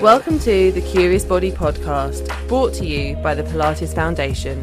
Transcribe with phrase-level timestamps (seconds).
[0.00, 4.62] Welcome to the Curious Body podcast, brought to you by the Pilates Foundation.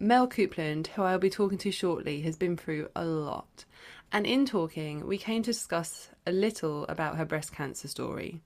[0.00, 3.64] Mel Coupland, who I'll be talking to shortly, has been through a lot.
[4.12, 8.40] And in talking, we came to discuss a little about her breast cancer story.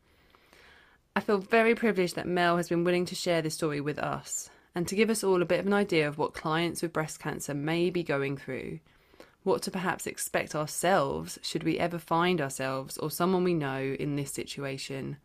[1.15, 4.51] I feel very privileged that Mel has been willing to share this story with us
[4.75, 7.21] and to give us all a bit of an idea of what clients with breast
[7.21, 8.81] cancer may be going through
[9.49, 14.15] what to perhaps expect ourselves should we ever find ourselves or someone we know in
[14.15, 15.17] this situation.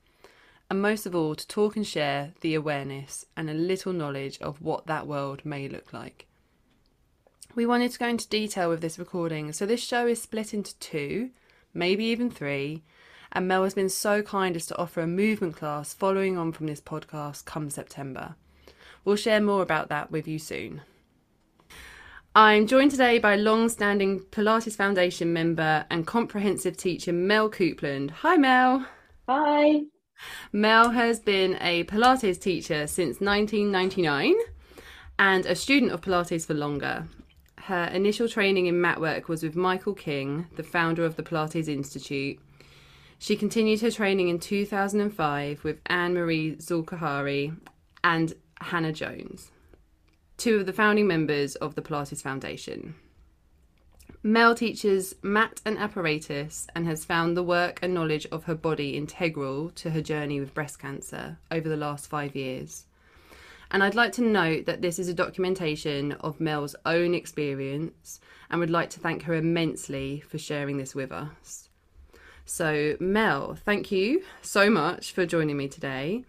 [0.69, 4.61] And most of all, to talk and share the awareness and a little knowledge of
[4.61, 6.25] what that world may look like.
[7.55, 10.75] We wanted to go into detail with this recording, so this show is split into
[10.79, 11.29] two,
[11.71, 12.81] maybe even three,
[13.31, 16.65] and Mel has been so kind as to offer a movement class following on from
[16.65, 18.33] this podcast come September.
[19.05, 20.81] We'll share more about that with you soon.
[22.33, 28.09] I'm joined today by long standing Pilates Foundation member and comprehensive teacher Mel Coupland.
[28.09, 28.87] Hi, Mel.
[29.29, 29.81] Hi.
[30.51, 34.33] Mel has been a Pilates teacher since 1999
[35.19, 37.07] and a student of Pilates for longer.
[37.65, 41.67] Her initial training in mat work was with Michael King, the founder of the Pilates
[41.67, 42.39] Institute.
[43.19, 47.55] She continued her training in 2005 with Anne Marie Zulkahari
[48.03, 49.51] and Hannah Jones
[50.37, 52.95] two of the founding members of the Pilates Foundation.
[54.21, 58.97] Mel teaches mat and apparatus and has found the work and knowledge of her body
[58.97, 62.85] integral to her journey with breast cancer over the last five years.
[63.73, 68.19] And I'd like to note that this is a documentation of Mel's own experience
[68.51, 71.69] and would like to thank her immensely for sharing this with us.
[72.45, 76.23] So, Mel, thank you so much for joining me today.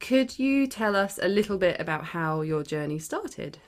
[0.00, 3.58] Could you tell us a little bit about how your journey started?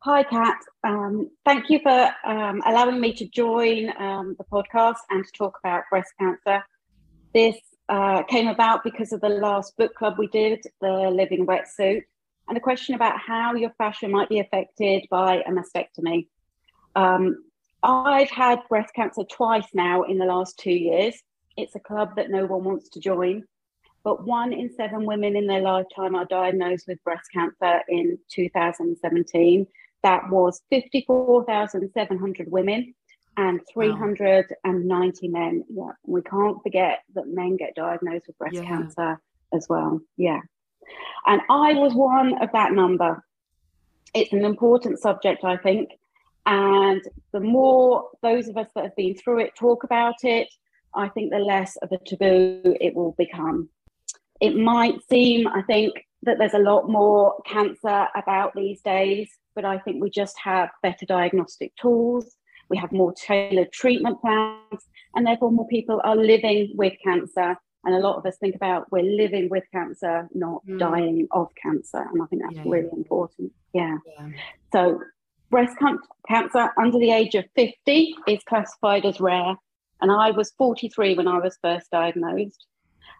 [0.00, 0.56] Hi, Kat.
[0.82, 5.58] Um, thank you for um, allowing me to join um, the podcast and to talk
[5.62, 6.64] about breast cancer.
[7.32, 7.56] This
[7.88, 12.02] uh, came about because of the last book club we did, The Living Wetsuit,
[12.48, 16.28] and the question about how your fascia might be affected by a mastectomy.
[16.94, 17.44] Um,
[17.82, 21.20] I've had breast cancer twice now in the last two years.
[21.56, 23.44] It's a club that no one wants to join
[24.04, 29.66] but one in seven women in their lifetime are diagnosed with breast cancer in 2017.
[30.02, 32.94] That was 54,700 women
[33.36, 35.40] and 390 wow.
[35.40, 35.64] men.
[35.68, 38.64] Yeah, we can't forget that men get diagnosed with breast yeah.
[38.64, 39.20] cancer
[39.52, 40.00] as well.
[40.16, 40.40] Yeah.
[41.26, 43.24] And I was one of that number.
[44.14, 45.90] It's an important subject, I think.
[46.44, 47.00] And
[47.32, 50.48] the more those of us that have been through it talk about it,
[50.94, 53.70] I think the less of a taboo it will become
[54.42, 55.92] it might seem, I think,
[56.24, 60.68] that there's a lot more cancer about these days, but I think we just have
[60.82, 62.36] better diagnostic tools.
[62.72, 67.54] We have more tailored treatment plans, and therefore more people are living with cancer.
[67.84, 70.78] And a lot of us think about we're living with cancer, not mm.
[70.78, 71.98] dying of cancer.
[71.98, 72.72] And I think that's yeah.
[72.72, 73.52] really important.
[73.74, 73.98] Yeah.
[74.06, 74.28] yeah.
[74.72, 75.02] So,
[75.50, 75.76] breast
[76.26, 79.54] cancer under the age of 50 is classified as rare.
[80.00, 82.64] And I was 43 when I was first diagnosed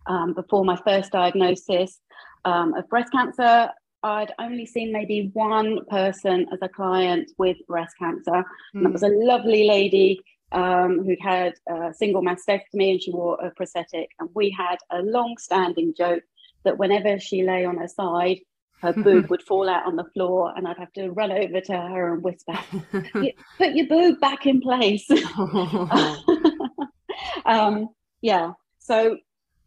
[0.06, 2.00] um, before my first diagnosis
[2.46, 3.68] um, of breast cancer.
[4.02, 8.32] I'd only seen maybe one person as a client with breast cancer.
[8.32, 8.44] Mm.
[8.74, 9.22] And that was a hmm.
[9.22, 10.20] lovely lady
[10.50, 14.08] um, who'd had a single mastectomy and she wore a prosthetic.
[14.18, 16.22] And we had a long standing joke
[16.64, 18.38] that whenever she lay on her side,
[18.80, 21.72] her boob would fall out on the floor and I'd have to run over to
[21.72, 22.58] her and whisper,
[23.58, 25.08] put your boob back in place.
[27.46, 27.88] um,
[28.20, 28.52] yeah.
[28.80, 29.18] So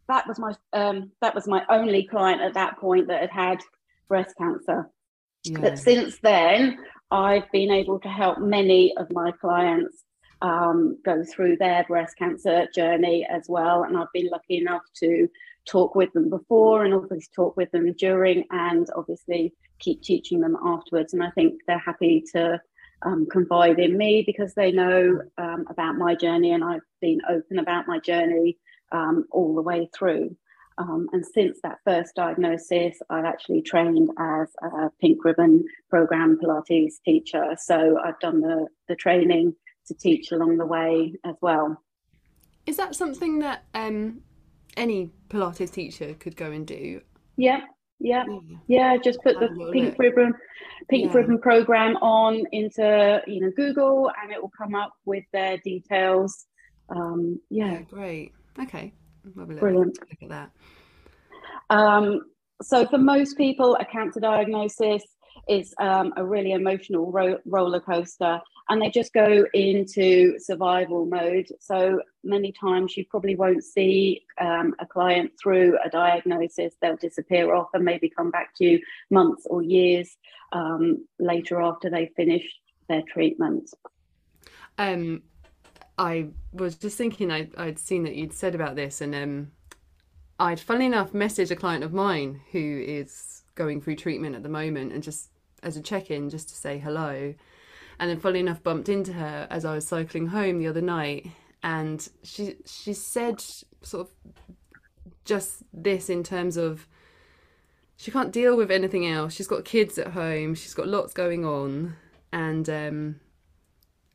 [0.07, 3.63] that was my um, that was my only client at that point that had had
[4.07, 4.89] breast cancer.
[5.43, 5.59] Yeah.
[5.59, 6.77] But since then,
[7.11, 10.03] I've been able to help many of my clients
[10.41, 13.83] um, go through their breast cancer journey as well.
[13.83, 15.27] And I've been lucky enough to
[15.67, 20.57] talk with them before and obviously talk with them during and obviously keep teaching them
[20.63, 21.13] afterwards.
[21.13, 22.59] And I think they're happy to
[23.03, 27.59] um, confide in me because they know um, about my journey and I've been open
[27.59, 28.57] about my journey
[28.91, 30.35] um, all the way through.
[30.77, 36.95] Um, and since that first diagnosis, I've actually trained as a pink ribbon program Pilates
[37.03, 37.55] teacher.
[37.57, 39.55] So I've done the, the training
[39.87, 41.81] to teach along the way as well.
[42.65, 44.21] Is that something that um,
[44.75, 47.01] any Pilates teacher could go and do?
[47.37, 47.61] Yeah,
[47.99, 48.25] yeah,
[48.67, 48.97] yeah.
[48.97, 50.33] Just put the pink ribbon,
[50.89, 51.19] pink yeah.
[51.19, 56.47] ribbon program on into you know Google, and it will come up with their details.
[56.89, 57.73] Um, yeah.
[57.73, 58.33] yeah great.
[58.59, 58.93] Okay.
[59.33, 59.97] Brilliant.
[59.99, 60.51] Look at that.
[61.69, 62.21] Um,
[62.61, 65.03] so for most people, a cancer diagnosis
[65.49, 68.39] is um, a really emotional ro- roller coaster
[68.69, 71.47] and they just go into survival mode.
[71.59, 76.73] So many times you probably won't see um, a client through a diagnosis.
[76.81, 78.79] They'll disappear off and maybe come back to you
[79.11, 80.17] months or years
[80.51, 82.43] um, later after they finish
[82.89, 83.69] their treatment.
[84.77, 85.21] Um,
[85.97, 89.51] I was just thinking I, would seen that you'd said about this, and um,
[90.39, 94.49] I'd, funnily enough, messaged a client of mine who is going through treatment at the
[94.49, 95.29] moment, and just
[95.63, 97.33] as a check-in, just to say hello.
[97.97, 101.27] And then, funnily enough, bumped into her as I was cycling home the other night,
[101.63, 103.41] and she she said
[103.81, 104.09] sort of
[105.23, 106.87] just this in terms of
[107.97, 109.33] she can't deal with anything else.
[109.33, 110.55] She's got kids at home.
[110.55, 111.95] She's got lots going on,
[112.33, 113.19] and um,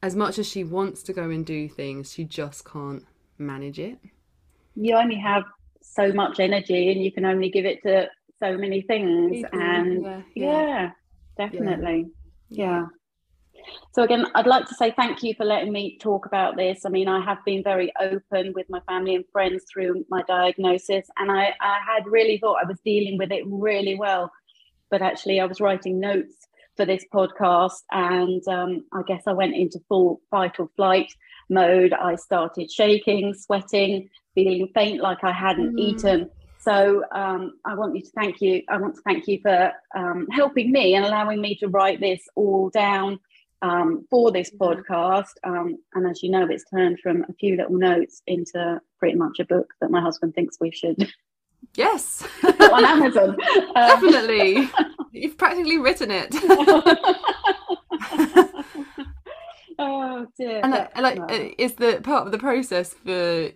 [0.02, 3.04] as much as she wants to go and do things, she just can't
[3.38, 3.98] manage it.
[4.74, 5.44] You only have
[5.82, 8.08] so much energy, and you can only give it to
[8.38, 9.44] so many things.
[9.52, 10.66] and yeah, yeah.
[10.66, 10.90] yeah
[11.36, 12.06] definitely,
[12.48, 12.66] yeah.
[12.66, 12.86] yeah.
[13.92, 16.86] So again, I'd like to say thank you for letting me talk about this.
[16.86, 21.06] I mean, I have been very open with my family and friends through my diagnosis,
[21.18, 24.32] and I, I had really thought I was dealing with it really well.
[24.90, 26.48] But actually, I was writing notes
[26.80, 31.12] for this podcast, and um, I guess I went into full fight or flight
[31.50, 31.92] mode.
[31.92, 35.78] I started shaking, sweating, feeling faint like I hadn't mm.
[35.78, 36.30] eaten.
[36.58, 38.62] So um, I want you to thank you.
[38.70, 42.22] I want to thank you for um, helping me and allowing me to write this
[42.34, 43.18] all down
[43.60, 45.34] um, for this podcast.
[45.44, 49.38] Um, and as you know, it's turned from a few little notes into pretty much
[49.38, 50.96] a book that my husband thinks we should.
[51.74, 53.36] Yes, on Amazon.
[53.74, 54.68] Definitely,
[55.12, 56.34] you've practically written it.
[59.78, 60.60] oh dear!
[60.62, 63.50] And like, like, uh, is the part of the process for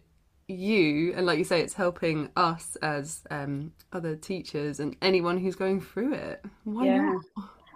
[0.46, 5.56] you, and like you say, it's helping us as um, other teachers and anyone who's
[5.56, 6.44] going through it.
[6.64, 6.98] Why yeah.
[7.00, 7.22] not?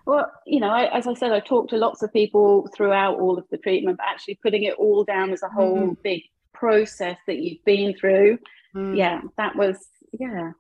[0.09, 3.37] Well, you know, I, as I said, I talked to lots of people throughout all
[3.37, 6.03] of the treatment, but actually putting it all down as a whole mm.
[6.03, 6.23] big
[6.55, 8.39] process that you've been through,
[8.75, 8.97] mm.
[8.97, 9.77] yeah, that was,
[10.13, 10.53] yeah.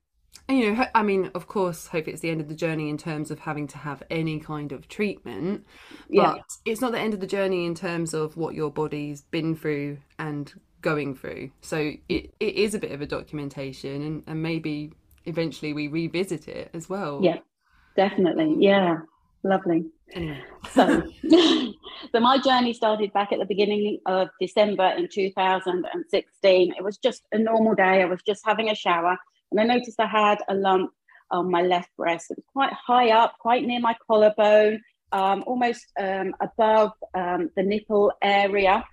[0.48, 2.96] And, you know, I mean, of course, hope it's the end of the journey in
[2.96, 5.66] terms of having to have any kind of treatment,
[6.08, 6.34] but yeah.
[6.64, 9.98] it's not the end of the journey in terms of what your body's been through
[10.18, 11.50] and going through.
[11.60, 14.92] So it, it is a bit of a documentation, and, and maybe
[15.26, 17.20] eventually we revisit it as well.
[17.22, 17.38] Yeah,
[17.96, 18.56] definitely.
[18.58, 18.98] Yeah.
[19.44, 19.84] Lovely.
[20.72, 21.02] so,
[22.12, 26.74] so my journey started back at the beginning of December in 2016.
[26.76, 28.02] It was just a normal day.
[28.02, 29.16] I was just having a shower,
[29.50, 30.92] and I noticed I had a lump
[31.30, 32.30] on my left breast.
[32.30, 34.80] It was quite high up, quite near my collarbone,
[35.12, 38.84] um, almost um, above um, the nipple area.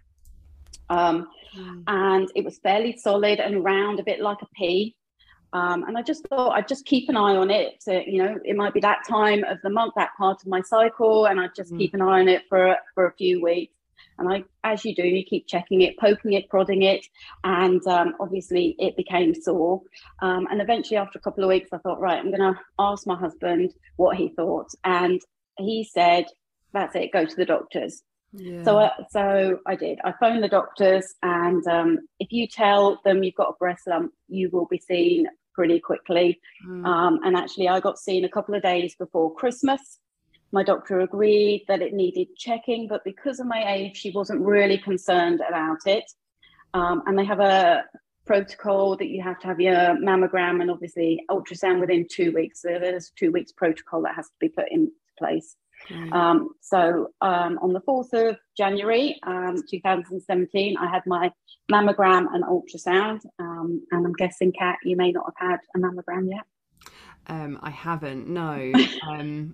[1.57, 1.83] Mm.
[1.87, 4.95] And it was fairly solid and round, a bit like a pea.
[5.53, 7.79] Um, and I just thought I'd just keep an eye on it.
[7.85, 10.61] To, you know, it might be that time of the month, that part of my
[10.61, 11.77] cycle, and I'd just mm.
[11.77, 13.74] keep an eye on it for for a few weeks.
[14.17, 17.05] And I, as you do, you keep checking it, poking it, prodding it,
[17.43, 19.81] and um, obviously it became sore.
[20.21, 23.05] Um, and eventually, after a couple of weeks, I thought, right, I'm going to ask
[23.05, 25.21] my husband what he thought, and
[25.57, 26.25] he said,
[26.73, 28.03] "That's it, go to the doctors."
[28.33, 28.63] Yeah.
[28.63, 29.99] So, uh, so I did.
[30.03, 34.11] I phoned the doctors, and um, if you tell them you've got a breast lump,
[34.27, 36.39] you will be seen pretty quickly.
[36.67, 36.85] Mm.
[36.85, 39.99] Um, and actually, I got seen a couple of days before Christmas.
[40.55, 44.77] My doctor agreed that it needed checking, but because of my age, she wasn't really
[44.77, 46.09] concerned about it.
[46.73, 47.83] Um, and they have a
[48.25, 52.61] protocol that you have to have your mammogram and obviously ultrasound within two weeks.
[52.61, 55.57] So there's two weeks protocol that has to be put in place.
[55.89, 56.13] Mm.
[56.13, 61.33] Um, so um, on the 4th of January um, 2017, I had my
[61.69, 63.25] mammogram and ultrasound.
[63.39, 66.45] Um, and I'm guessing, Kat, you may not have had a mammogram yet.
[67.27, 68.71] Um, I haven't, no.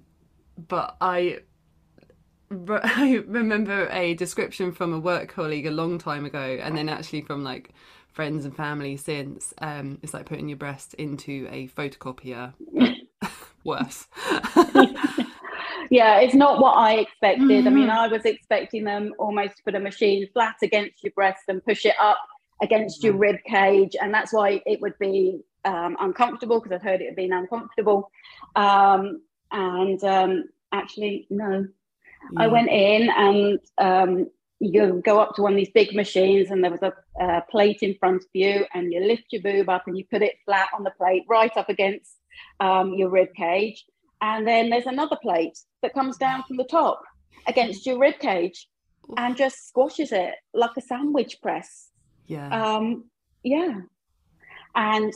[0.68, 1.39] But I
[2.51, 7.22] I remember a description from a work colleague a long time ago, and then actually
[7.22, 7.70] from like
[8.12, 9.53] friends and family since.
[9.60, 12.53] Um, it's like putting your breast into a photocopier,
[13.63, 14.08] worse.
[15.89, 17.48] yeah, it's not what I expected.
[17.48, 17.68] Mm-hmm.
[17.68, 21.44] I mean, I was expecting them almost to put a machine flat against your breast
[21.48, 22.20] and push it up
[22.62, 27.01] against your rib cage, and that's why it would be um, uncomfortable because I've heard
[27.01, 28.12] it had been uncomfortable.
[28.56, 31.67] Um, and um, actually, no,
[32.38, 34.27] I went in and um,
[34.60, 37.79] you go up to one of these big machines and there was a, a, plate
[37.81, 40.70] in front of you and you lift your boob up and you put it flat
[40.74, 42.17] on the plate right up against
[42.60, 43.86] um, your rib cage.
[44.22, 47.01] And then there's another plate that comes down from the top
[47.48, 48.67] against your rib cage
[49.17, 51.89] and just squashes it like a sandwich press.
[52.27, 52.75] Yeah.
[52.75, 53.05] Um
[53.43, 53.79] yeah.
[54.75, 55.12] And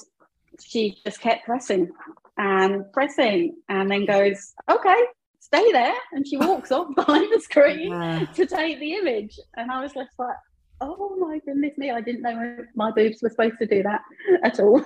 [0.60, 1.92] she just kept pressing
[2.38, 5.06] and pressing and then goes okay
[5.46, 5.94] stay there.
[6.12, 8.26] And she walks off behind the screen yeah.
[8.26, 9.40] to take the image.
[9.58, 10.36] And I was just like,
[10.82, 14.02] oh my goodness me, I didn't know my boobs were supposed to do that
[14.44, 14.84] at all.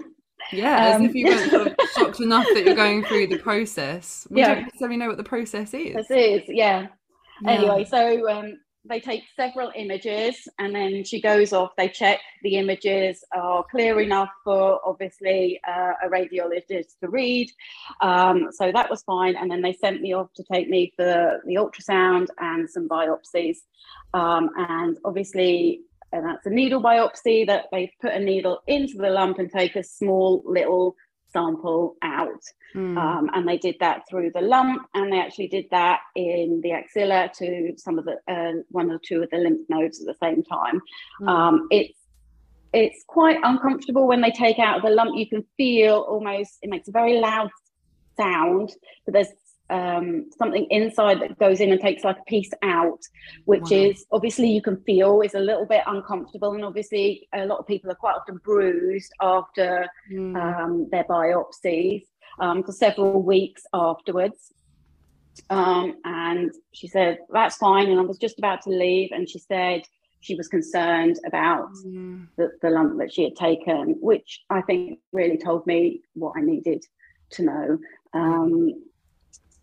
[0.54, 3.40] Yeah, um, as if you weren't sort of shocked enough that you're going through the
[3.40, 4.26] process.
[4.30, 4.56] We yeah.
[4.56, 5.96] don't necessarily know what the process is.
[5.96, 6.88] This is, yeah.
[7.42, 7.52] yeah.
[7.52, 11.72] Anyway, so um, they take several images and then she goes off.
[11.78, 17.50] They check the images are clear enough for obviously uh, a radiologist to read.
[18.02, 19.36] Um, so that was fine.
[19.36, 23.58] And then they sent me off to take me for the ultrasound and some biopsies.
[24.14, 25.82] Um, and obviously,
[26.12, 29.76] and that's a needle biopsy that they put a needle into the lump and take
[29.76, 30.96] a small little
[31.32, 32.44] sample out.
[32.76, 32.98] Mm.
[32.98, 36.72] Um, and they did that through the lump, and they actually did that in the
[36.72, 40.26] axilla to some of the uh, one or two of the lymph nodes at the
[40.26, 40.82] same time.
[41.22, 41.28] Mm.
[41.30, 41.98] Um, it's
[42.72, 45.18] it's quite uncomfortable when they take out the lump.
[45.18, 47.50] You can feel almost it makes a very loud
[48.16, 48.72] sound,
[49.06, 49.34] but there's
[49.70, 53.00] um, something inside that goes in and takes like a piece out,
[53.46, 53.78] which wow.
[53.78, 56.54] is obviously you can feel is a little bit uncomfortable.
[56.54, 60.36] And obviously, a lot of people are quite often bruised after mm.
[60.36, 62.04] um, their biopsies
[62.40, 64.54] um, for several weeks afterwards.
[65.50, 67.90] Um, and she said, That's fine.
[67.90, 69.10] And I was just about to leave.
[69.12, 69.84] And she said,
[70.22, 72.28] she was concerned about mm.
[72.38, 76.42] the, the lump that she had taken, which I think really told me what I
[76.42, 76.84] needed
[77.32, 77.80] to know.
[78.14, 78.74] Um,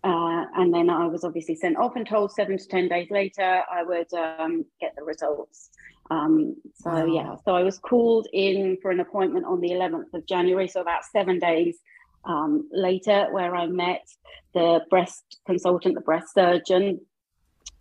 [0.06, 3.62] uh, and then I was obviously sent off and told seven to 10 days later
[3.70, 5.70] I would um, get the results.
[6.10, 7.06] Um, so, wow.
[7.06, 10.80] yeah, so I was called in for an appointment on the 11th of January, so
[10.80, 11.78] about seven days
[12.24, 14.06] um, later, where I met
[14.54, 17.00] the breast consultant, the breast surgeon,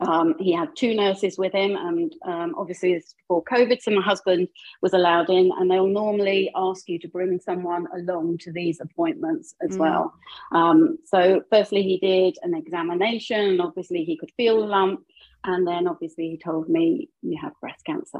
[0.02, 4.02] um, he had two nurses with him, and um, obviously this before COVID, so my
[4.02, 4.50] husband
[4.82, 9.56] was allowed in, and they'll normally ask you to bring someone along to these appointments
[9.62, 9.80] as mm.
[9.80, 10.14] well.
[10.52, 15.06] Um, so, firstly, he did an examination, and obviously he could feel the lump,
[15.46, 18.20] and then obviously he told me you have breast cancer.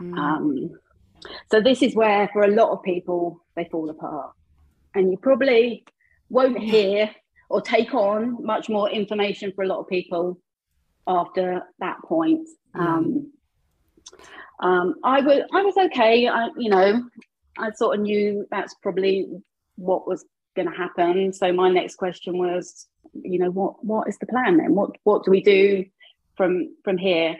[0.00, 0.16] Mm.
[0.16, 0.70] Um,
[1.50, 4.34] so this is where, for a lot of people, they fall apart,
[4.94, 5.84] and you probably
[6.28, 7.10] won't hear
[7.50, 10.38] or take on much more information for a lot of people
[11.06, 12.48] after that point.
[12.74, 12.80] Mm.
[12.80, 13.32] Um,
[14.60, 16.28] um, I was I was okay.
[16.28, 17.04] I, you know,
[17.58, 19.28] I sort of knew that's probably
[19.76, 21.32] what was going to happen.
[21.32, 24.74] So my next question was, you know, what what is the plan then?
[24.74, 25.84] What what do we do
[26.36, 27.36] from from here?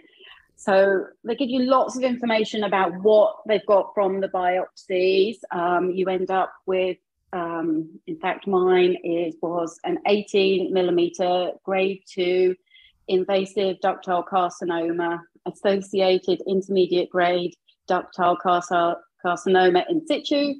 [0.56, 5.38] So they give you lots of information about what they've got from the biopsies.
[5.50, 6.98] Um, you end up with,
[7.32, 12.54] um, in fact, mine is was an 18 millimeter grade two
[13.08, 17.54] invasive ductal carcinoma, associated intermediate grade
[17.88, 18.36] ductal
[19.24, 20.54] carcinoma in situ,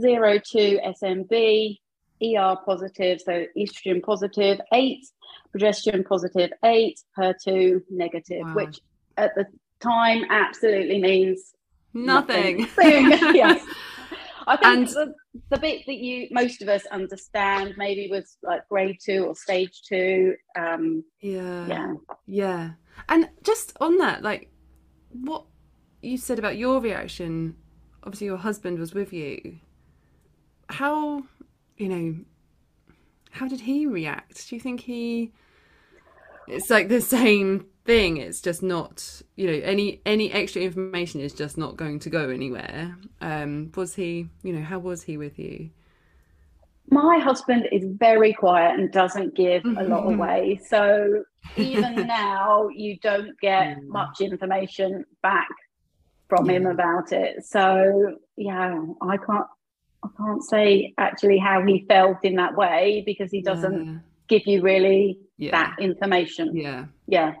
[0.00, 1.78] 02 SMB,
[2.22, 5.06] ER positive, so estrogen positive, 8,
[5.54, 8.54] progesterone positive, 8, HER2 negative, wow.
[8.54, 8.80] which
[9.16, 9.46] at the
[9.80, 11.52] time absolutely means
[11.92, 12.60] nothing.
[12.60, 13.10] nothing.
[13.34, 13.64] yes.
[14.46, 15.14] I think and, the,
[15.50, 19.82] the bit that you most of us understand maybe was like grade two or stage
[19.86, 20.34] two.
[20.58, 21.94] Um, yeah, yeah,
[22.26, 22.70] yeah.
[23.08, 24.50] And just on that, like
[25.12, 25.44] what
[26.02, 27.56] you said about your reaction.
[28.04, 29.58] Obviously, your husband was with you.
[30.68, 31.22] How,
[31.76, 32.16] you know,
[33.30, 34.48] how did he react?
[34.48, 35.32] Do you think he?
[36.48, 41.32] It's like the same thing it's just not you know any any extra information is
[41.32, 45.38] just not going to go anywhere um was he you know how was he with
[45.38, 45.68] you
[46.90, 50.20] my husband is very quiet and doesn't give a lot mm-hmm.
[50.20, 51.24] away so
[51.56, 53.86] even now you don't get mm.
[53.88, 55.48] much information back
[56.28, 56.56] from yeah.
[56.56, 59.46] him about it so yeah i can't
[60.04, 63.98] i can't say actually how he felt in that way because he doesn't yeah.
[64.28, 65.50] give you really yeah.
[65.50, 67.34] that information yeah yeah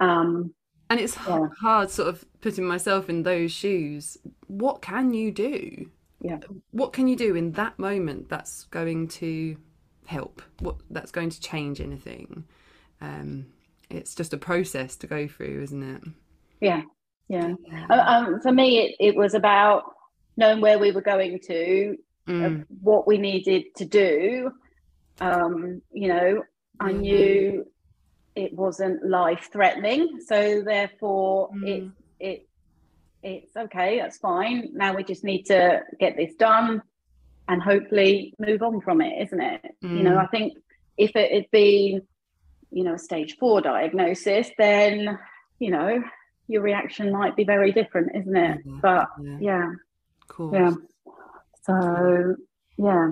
[0.00, 0.54] um,
[0.88, 1.46] and it's yeah.
[1.60, 4.16] hard, sort of putting myself in those shoes.
[4.46, 5.90] What can you do?
[6.20, 6.38] Yeah.
[6.70, 9.56] What can you do in that moment that's going to
[10.06, 10.42] help?
[10.60, 12.44] What that's going to change anything?
[13.00, 13.46] um,
[13.90, 16.02] it's just a process to go through, isn't it?
[16.60, 16.82] Yeah,
[17.28, 17.54] yeah.
[17.90, 19.84] Um, um, for me, it, it was about
[20.36, 21.96] knowing where we were going to,
[22.28, 22.64] mm.
[22.80, 24.50] what we needed to do.
[25.20, 26.42] Um, you know,
[26.80, 27.00] I mm.
[27.00, 27.66] knew
[28.36, 31.66] it wasn't life threatening, so therefore mm.
[31.66, 31.90] it
[32.20, 32.48] it
[33.22, 34.68] it's okay, that's fine.
[34.74, 36.82] Now we just need to get this done
[37.48, 39.62] and hopefully move on from it, isn't it?
[39.80, 40.24] You know, mm.
[40.24, 40.58] I think
[40.96, 42.02] if it had been,
[42.70, 45.18] you know, a stage four diagnosis, then
[45.58, 46.02] you know
[46.46, 48.58] your reaction might be very different, isn't it?
[48.64, 48.78] Yeah.
[48.82, 49.38] But yeah.
[49.40, 49.70] yeah.
[50.28, 50.52] Cool.
[50.52, 50.74] Yeah.
[51.62, 52.36] So
[52.78, 53.10] yeah.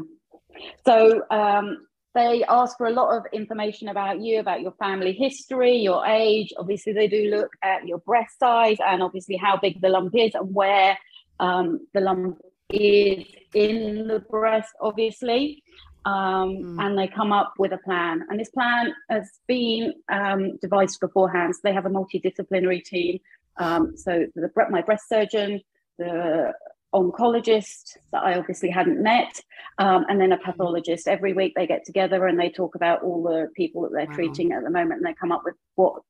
[0.84, 5.76] So um they ask for a lot of information about you, about your family history,
[5.76, 6.52] your age.
[6.56, 10.35] Obviously, they do look at your breast size and obviously how big the lump is
[10.35, 10.97] and where
[11.40, 12.40] um, the lump
[12.71, 15.62] is in the breast, obviously.
[16.04, 16.85] Um, mm.
[16.85, 18.25] And they come up with a plan.
[18.28, 21.54] And this plan has been um, devised beforehand.
[21.56, 23.18] So they have a multidisciplinary team.
[23.56, 25.62] Um, so the, my breast surgeon,
[25.99, 26.52] the
[26.94, 29.40] oncologist that I obviously hadn't met,
[29.78, 31.08] um, and then a pathologist.
[31.08, 34.14] Every week they get together and they talk about all the people that they're wow.
[34.14, 36.02] treating at the moment, and they come up with what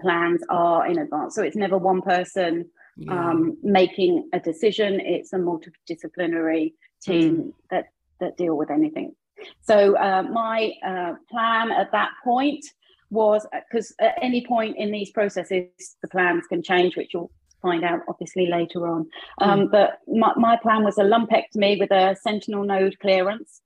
[0.00, 1.34] plans are in advance.
[1.34, 3.30] So it's never one person yeah.
[3.30, 7.52] um, making a decision; it's a multidisciplinary team mm.
[7.70, 7.86] that
[8.20, 9.14] that deal with anything.
[9.62, 12.64] So uh, my uh, plan at that point
[13.10, 17.30] was because at any point in these processes the plans can change which you'll
[17.60, 19.08] find out obviously later on.
[19.38, 19.70] Um, mm.
[19.70, 23.60] But my, my plan was a lumpectomy with a sentinel node clearance.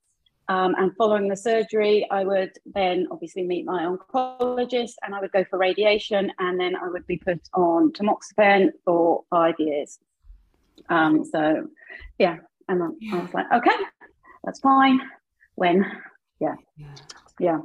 [0.47, 5.31] Um, and following the surgery, I would then obviously meet my oncologist and I would
[5.31, 9.97] go for radiation and then I would be put on tamoxifen for five years.
[10.89, 11.67] Um, so,
[12.19, 12.37] yeah.
[12.67, 13.15] And I, yeah.
[13.15, 13.75] I was like, okay,
[14.43, 15.01] that's fine.
[15.55, 15.83] When?
[16.39, 16.55] Yeah.
[16.77, 16.87] Yeah.
[17.39, 17.57] yeah.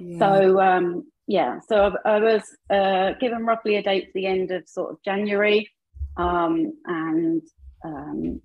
[0.00, 0.18] yeah.
[0.18, 4.50] So, um, yeah, so I, I was uh, given roughly a date to the end
[4.50, 5.70] of sort of January,
[6.16, 7.42] um, and
[7.84, 8.40] um,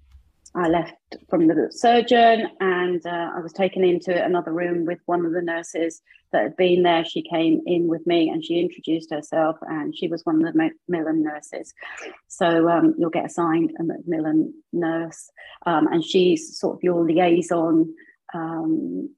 [0.53, 0.97] I left
[1.29, 5.41] from the surgeon, and uh, I was taken into another room with one of the
[5.41, 6.01] nurses
[6.33, 7.05] that had been there.
[7.05, 10.57] She came in with me, and she introduced herself, and she was one of the
[10.57, 11.73] Macmillan nurses.
[12.27, 15.29] So um, you'll get assigned a Macmillan nurse,
[15.65, 17.95] um, and she's sort of your liaison
[18.33, 19.09] um,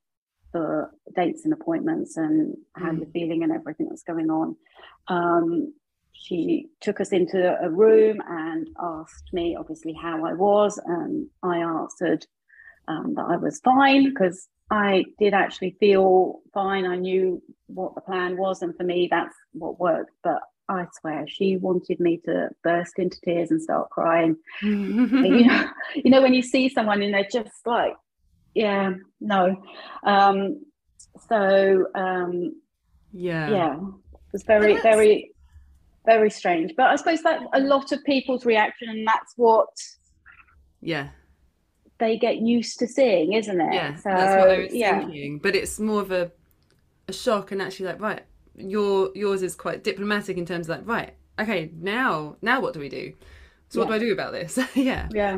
[0.55, 2.99] for dates and appointments and how mm.
[2.99, 4.55] you're feeling and everything that's going on.
[5.09, 5.73] Um,
[6.13, 10.79] she took us into a room and asked me, obviously, how I was.
[10.85, 12.25] And I answered
[12.87, 16.85] um, that I was fine because I did actually feel fine.
[16.85, 18.61] I knew what the plan was.
[18.61, 20.11] And for me, that's what worked.
[20.23, 20.39] But
[20.69, 24.37] I swear, she wanted me to burst into tears and start crying.
[24.63, 27.95] you know, you know when you see someone and they're just like
[28.55, 29.61] yeah no.
[30.03, 30.65] Um
[31.29, 32.53] so um
[33.13, 33.49] yeah.
[33.49, 35.31] yeah it was very very
[36.05, 36.73] very strange.
[36.75, 39.69] But i suppose that a lot of people's reaction and that's what
[40.81, 41.09] yeah.
[41.99, 43.73] they get used to seeing isn't it?
[43.73, 44.99] Yeah so, that's what i was yeah.
[44.99, 46.31] thinking but it's more of a
[47.07, 48.23] a shock and actually like right
[48.57, 52.79] your yours is quite diplomatic in terms of like right okay now now what do
[52.79, 53.13] we do?
[53.69, 53.85] So yeah.
[53.85, 54.57] what do i do about this?
[54.75, 55.09] Yeah.
[55.11, 55.37] Yeah.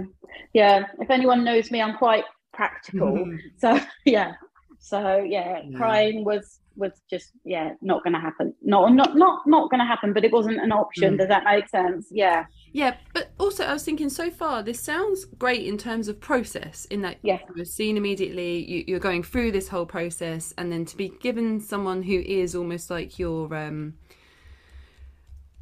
[0.54, 0.86] Yeah.
[1.00, 2.26] If anyone knows me i'm quite
[2.58, 3.14] practical.
[3.14, 3.38] Mm-hmm.
[3.58, 4.34] So yeah,
[4.80, 8.54] so yeah, yeah, crying was was just yeah not going to happen.
[8.62, 10.12] No, not not not going to happen.
[10.14, 11.14] But it wasn't an option.
[11.14, 11.18] Mm.
[11.20, 12.08] Does that make sense?
[12.12, 12.46] Yeah.
[12.74, 16.86] Yeah, but also I was thinking so far this sounds great in terms of process.
[16.86, 17.40] In that yeah.
[17.48, 21.10] you were seen immediately, you, you're going through this whole process, and then to be
[21.22, 23.94] given someone who is almost like your um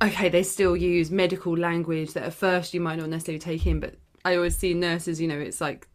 [0.01, 3.79] okay, they still use medical language that at first you might not necessarily take in,
[3.79, 5.87] but I always see nurses, you know, it's like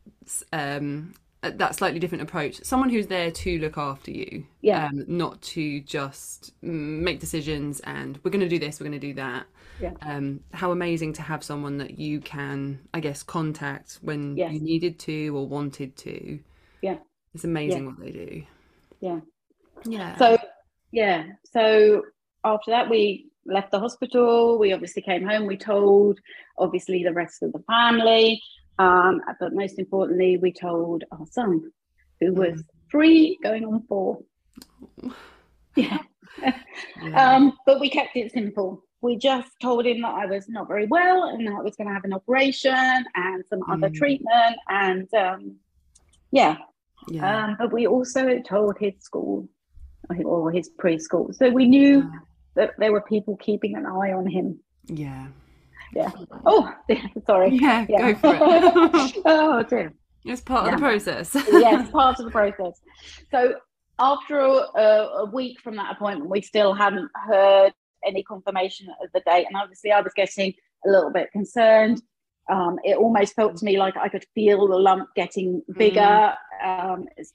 [0.53, 2.63] um, that slightly different approach.
[2.63, 8.19] Someone who's there to look after you, yeah, um, not to just make decisions and
[8.23, 9.47] we're going to do this, we're going to do that.
[9.81, 9.93] Yeah.
[10.03, 14.53] Um, how amazing to have someone that you can, I guess, contact when yes.
[14.53, 16.39] you needed to or wanted to.
[16.83, 16.99] Yeah.
[17.35, 17.89] It's amazing yeah.
[17.89, 18.43] what they do.
[19.01, 19.21] Yeah.
[19.87, 20.17] Yeah.
[20.19, 20.39] So,
[20.93, 21.25] yeah.
[21.53, 22.03] So
[22.45, 24.59] after that, we left the hospital.
[24.59, 25.47] We obviously came home.
[25.47, 26.19] We told
[26.59, 28.43] obviously the rest of the family.
[28.81, 31.71] Um, but most importantly, we told our son,
[32.21, 32.65] who was mm.
[32.91, 34.19] three going on four.
[35.77, 35.99] Yeah.
[36.43, 36.55] yeah.
[37.37, 38.83] Um, but we kept it simple.
[39.03, 41.87] We just told him that I was not very well and that I was going
[41.87, 43.73] to have an operation and some mm.
[43.73, 44.57] other treatment.
[44.69, 45.57] And um,
[46.33, 46.57] yeah.
[47.09, 47.45] yeah.
[47.45, 49.49] Um, but we also told his school
[50.25, 51.33] or his preschool.
[51.35, 52.21] So we knew yeah
[52.55, 54.61] that there were people keeping an eye on him.
[54.87, 55.27] Yeah.
[55.95, 56.11] Yeah.
[56.47, 56.73] Oh,
[57.27, 57.51] sorry.
[57.51, 58.13] Yeah, yeah.
[58.13, 59.17] go for it.
[59.25, 59.93] oh dear.
[60.25, 60.75] It's part yeah.
[60.75, 61.31] of the process.
[61.35, 62.81] yes, part of the process.
[63.31, 63.55] So
[63.99, 67.73] after a, a, week from that appointment, we still hadn't heard
[68.05, 69.47] any confirmation of the date.
[69.47, 70.55] And obviously, I was getting
[70.87, 72.03] a little bit concerned.
[72.51, 76.35] Um, it almost felt to me like I could feel the lump getting bigger.
[76.63, 76.93] Mm.
[76.93, 77.33] Um, it's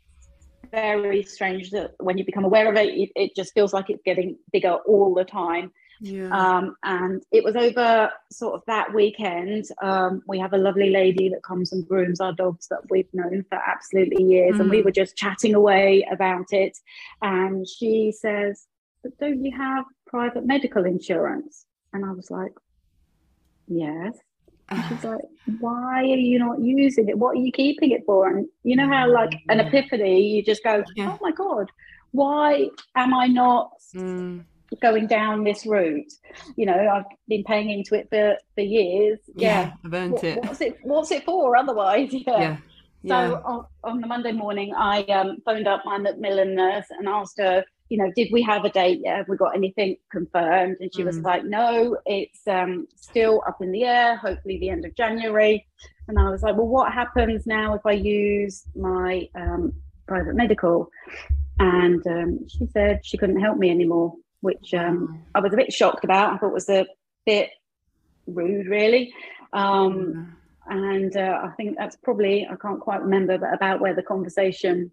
[0.72, 4.02] very strange that when you become aware of it, it, it, just feels like it's
[4.04, 5.72] getting bigger all the time.
[6.02, 6.30] Yeah.
[6.30, 9.66] Um, and it was over sort of that weekend.
[9.82, 13.46] Um, we have a lovely lady that comes and grooms our dogs that we've known
[13.50, 14.56] for absolutely years.
[14.56, 14.62] Mm.
[14.62, 14.86] And we mm.
[14.86, 16.78] were just chatting away about it.
[17.22, 18.68] And she says,
[19.04, 21.66] But don't you have private medical insurance?
[21.94, 22.54] And I was like,
[23.68, 24.18] Yes.
[24.70, 25.22] And she's like,
[25.60, 27.18] Why are you not using it?
[27.18, 28.30] What are you keeping it for?
[28.30, 29.68] And you know how, like, an yeah.
[29.68, 30.84] epiphany, you just go.
[31.00, 31.72] Oh my God,
[32.12, 33.72] why am I not?
[33.96, 34.44] Mm
[34.82, 36.12] going down this route.
[36.56, 39.20] You know, I've been paying into it for for years.
[39.36, 40.44] Yeah, yeah I've earned what, it.
[40.44, 41.56] What's it What's it for?
[41.56, 42.40] Otherwise, yeah.
[42.40, 42.58] yeah.
[43.08, 43.42] So yeah.
[43.46, 47.64] on, on, the Monday morning, I um, phoned up my Macmillan nurse and asked her,
[47.90, 49.18] you know, did we have a date yet?
[49.18, 50.78] Have we got anything confirmed?
[50.80, 51.06] And she mm.
[51.06, 54.16] was like, no, it's um, still up in the air.
[54.18, 55.68] Hopefully, the end of January.
[56.08, 59.74] And I was like, well, what happens now if I use my um,
[60.08, 60.90] private medical?
[61.60, 65.74] And um, she said she couldn't help me anymore which um, I was a bit
[65.74, 66.32] shocked about.
[66.32, 66.86] I thought was a
[67.26, 67.50] bit
[68.28, 69.12] rude, really.
[69.54, 74.04] Um, and uh, I think that's probably, I can't quite remember, but about where the
[74.04, 74.92] conversation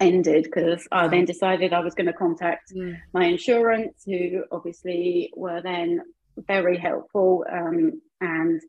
[0.00, 2.96] ended because I then decided I was going to contact mm.
[3.12, 6.00] my insurance, who obviously were then
[6.46, 7.44] very helpful.
[7.50, 8.62] Um, and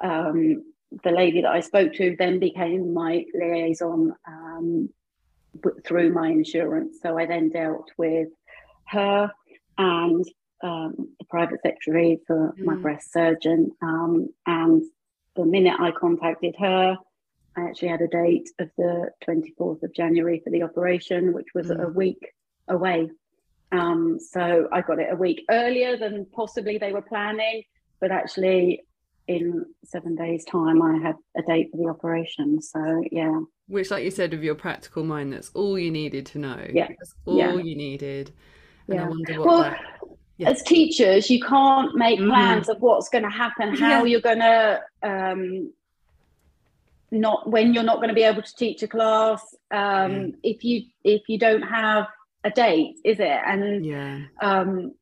[0.00, 0.64] um,
[1.02, 4.90] the lady that I spoke to then became my liaison um,
[5.86, 6.98] through my insurance.
[7.02, 8.28] So I then dealt with
[8.90, 9.30] her
[9.78, 10.24] and
[10.62, 12.64] um, the private secretary for mm.
[12.64, 13.70] my breast surgeon.
[13.82, 14.82] Um, and
[15.36, 16.96] the minute I contacted her,
[17.56, 21.68] I actually had a date of the 24th of January for the operation, which was
[21.68, 21.82] mm.
[21.82, 22.32] a week
[22.68, 23.10] away.
[23.72, 27.62] Um, so I got it a week earlier than possibly they were planning,
[28.00, 28.82] but actually
[29.28, 32.60] in seven days' time, I had a date for the operation.
[32.60, 33.40] So yeah.
[33.68, 36.66] Which, like you said, with your practical mind, that's all you needed to know.
[36.72, 36.88] Yeah.
[36.88, 37.54] That's all yeah.
[37.54, 38.32] you needed.
[38.94, 39.04] Yeah.
[39.04, 39.80] I wonder what well, that...
[40.38, 40.50] yeah.
[40.50, 42.30] as teachers, you can't make mm-hmm.
[42.30, 44.04] plans of what's going to happen, how yeah.
[44.04, 45.72] you're going to um,
[47.10, 50.84] not when you're not going to be able to teach a class um, if you
[51.04, 52.06] if you don't have
[52.44, 53.40] a date, is it?
[53.46, 54.20] And yeah.
[54.40, 54.94] Um,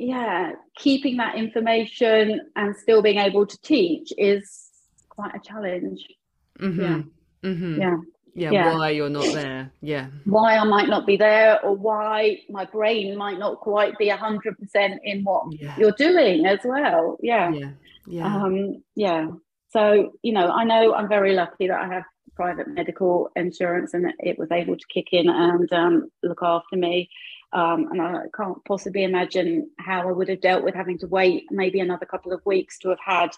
[0.00, 4.68] yeah, keeping that information and still being able to teach is
[5.08, 6.06] quite a challenge.
[6.60, 6.80] Mm-hmm.
[6.80, 7.02] Yeah.
[7.42, 7.80] Mm-hmm.
[7.80, 7.96] Yeah
[8.38, 9.72] yeah, yeah, why you're not there?
[9.80, 10.08] Yeah.
[10.24, 14.98] Why i might not be there or why my brain might not quite be 100%
[15.02, 15.74] in what yeah.
[15.78, 17.18] you're doing as well.
[17.22, 17.50] Yeah.
[17.50, 17.70] Yeah.
[18.06, 18.36] Yeah.
[18.36, 19.28] Um yeah.
[19.70, 22.04] So you know i know i'm very lucky that i have
[22.38, 27.10] private medical insurance and it was able to kick in and um, look after me.
[27.52, 31.46] Um, and I can't possibly imagine how I would have dealt with having to wait
[31.50, 33.30] maybe another couple of weeks to have had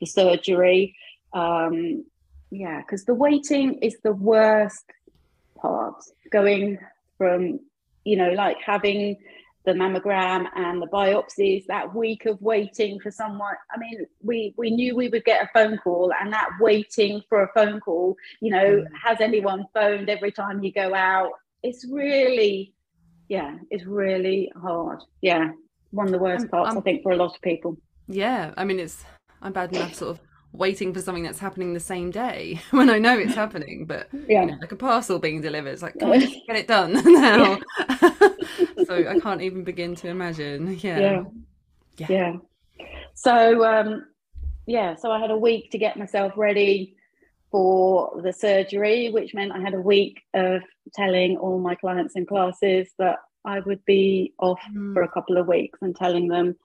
[0.00, 0.96] the surgery.
[1.32, 2.04] Um,
[2.50, 4.84] yeah because the waiting is the worst
[5.56, 6.02] part.
[6.30, 6.78] Going
[7.16, 7.60] from
[8.04, 9.16] you know like having
[9.64, 14.70] the mammogram and the biopsies that week of waiting for someone i mean we we
[14.70, 18.50] knew we would get a phone call and that waiting for a phone call you
[18.50, 18.86] know mm.
[19.04, 21.32] has anyone phoned every time you go out?
[21.62, 22.72] It's really
[23.28, 25.00] yeah it's really hard.
[25.20, 25.50] Yeah
[25.90, 27.76] one of the worst parts i think for a lot of people.
[28.06, 29.04] Yeah i mean it's
[29.42, 32.98] i'm bad enough sort of waiting for something that's happening the same day when I
[32.98, 33.86] know it's happening.
[33.86, 36.56] But yeah, you know, like a parcel being delivered, it's like, can we just get
[36.56, 37.58] it done now?
[38.86, 40.78] so I can't even begin to imagine.
[40.80, 40.98] Yeah.
[40.98, 41.22] yeah.
[41.96, 42.06] Yeah.
[42.08, 42.32] yeah.
[43.14, 44.06] So um
[44.66, 46.94] yeah, so I had a week to get myself ready
[47.50, 50.60] for the surgery, which meant I had a week of
[50.94, 54.92] telling all my clients and classes that I would be off mm.
[54.92, 56.56] for a couple of weeks and telling them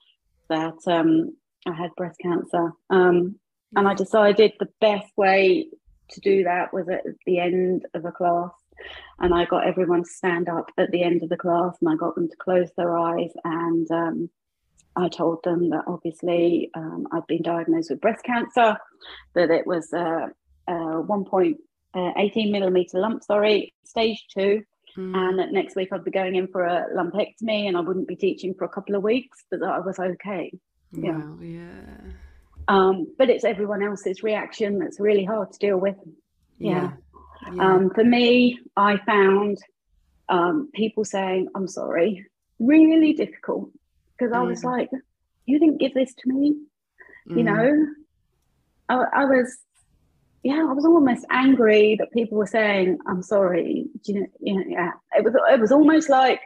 [0.49, 2.73] that um, I had breast cancer.
[2.89, 3.35] Um,
[3.75, 5.67] and I decided the best way
[6.09, 8.51] to do that was at the end of a class.
[9.19, 11.95] And I got everyone to stand up at the end of the class and I
[11.95, 13.31] got them to close their eyes.
[13.43, 14.29] And um,
[14.95, 18.77] I told them that obviously um, I'd been diagnosed with breast cancer,
[19.35, 20.29] that it was a,
[20.67, 21.55] a 1.18
[21.95, 24.63] uh, millimeter lump, sorry, stage two.
[24.97, 25.15] Mm.
[25.15, 28.15] And that next week I'd be going in for a lumpectomy and I wouldn't be
[28.15, 30.51] teaching for a couple of weeks, but that I was okay.
[30.91, 31.47] Wow, yeah.
[31.47, 32.11] yeah.
[32.67, 35.95] Um, but it's everyone else's reaction that's really hard to deal with.
[36.57, 36.91] Yeah.
[37.53, 37.63] yeah.
[37.63, 39.57] Um, for me, I found
[40.29, 42.25] um, people saying, I'm sorry,
[42.59, 43.69] really difficult
[44.17, 44.89] because I was like,
[45.45, 46.55] you didn't give this to me.
[47.29, 47.37] Mm.
[47.37, 47.87] You know,
[48.89, 49.57] I, I was
[50.43, 54.55] yeah, I was almost angry that people were saying, "I'm sorry." Do you know, you
[54.55, 56.41] know, yeah, it was it was almost like,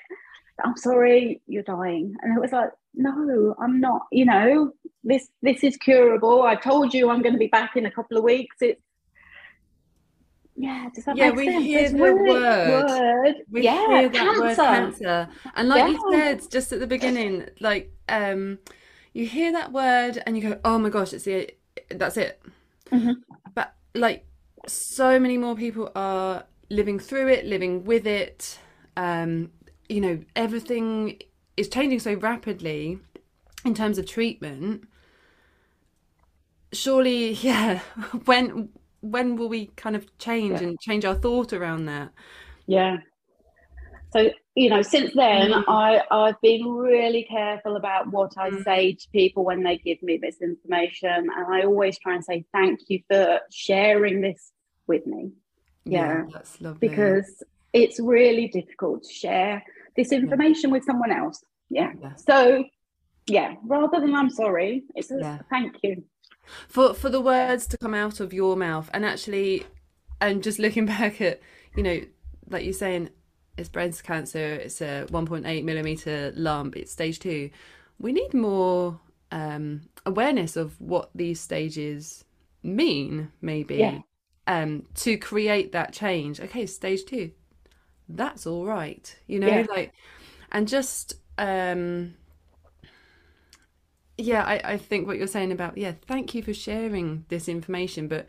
[0.64, 4.72] "I'm sorry, you're dying," and it was like, "No, I'm not." You know,
[5.04, 6.44] this this is curable.
[6.44, 8.58] I told you I'm going to be back in a couple of weeks.
[8.62, 8.82] It's
[10.60, 11.66] yeah, does that yeah, make we sense?
[11.66, 13.36] hear the really- word.
[13.52, 14.64] We yeah, hear that word cancer.
[14.64, 15.30] cancer.
[15.56, 18.58] And like you said just at the beginning, like um
[19.14, 21.52] you hear that word and you go, "Oh my gosh, it's the
[21.90, 22.42] that's it."
[22.92, 23.18] Mhm.
[23.54, 24.26] But like
[24.68, 28.58] so many more people are living through it, living with it.
[28.96, 29.52] Um
[29.90, 31.20] you know, everything
[31.58, 33.00] is changing so rapidly
[33.66, 34.88] in terms of treatment.
[36.72, 37.80] Surely, yeah,
[38.26, 38.70] when
[39.02, 40.68] when will we kind of change Yeah.
[40.68, 42.12] and change our thought around that?
[42.68, 42.98] Yeah.
[44.12, 45.64] So, you know, since then, Mm.
[45.68, 48.64] I, I've been really careful about what I Mm.
[48.64, 51.10] say to people when they give me this information.
[51.36, 54.52] And I always try and say, thank you for sharing this
[54.88, 55.32] with me.
[55.86, 56.88] Yeah, that's lovely.
[56.88, 57.44] Because
[57.74, 59.64] it's really difficult to share
[59.98, 61.44] this information with someone else.
[61.70, 61.92] Yeah.
[62.02, 62.16] Yeah.
[62.16, 62.64] So,
[63.28, 65.40] yeah, rather than I'm sorry, it's a Yeah.
[65.50, 66.04] thank you.
[66.70, 69.66] for for the words to come out of your mouth and actually
[70.22, 71.42] and just looking back at
[71.76, 72.00] you know
[72.50, 73.10] like you're saying
[73.58, 77.50] it's breast cancer it's a 1.8 millimeter lump it's stage two
[78.00, 78.98] we need more
[79.34, 82.24] um awareness of what these stages
[82.64, 84.00] mean maybe Yeah.
[84.48, 87.32] um to create that change okay stage two
[88.10, 89.66] that's all right you know Yeah.
[89.70, 89.94] like
[90.52, 92.14] and just um
[94.18, 98.08] yeah I, I think what you're saying about yeah thank you for sharing this information
[98.08, 98.26] but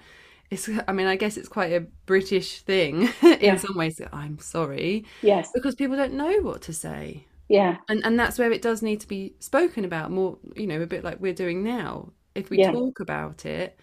[0.50, 3.56] it's i mean i guess it's quite a british thing in Yeah.
[3.56, 5.50] some ways i'm sorry Yes.
[5.54, 7.76] because people don't know what to say Yeah.
[7.88, 10.86] and and that's where it does need to be spoken about more you know a
[10.86, 12.72] bit like we're doing now if we Yeah.
[12.72, 13.78] talk about it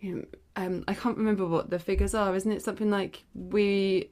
[0.00, 0.24] you know,
[0.56, 4.10] um i can't remember what the figures are isn't it something like we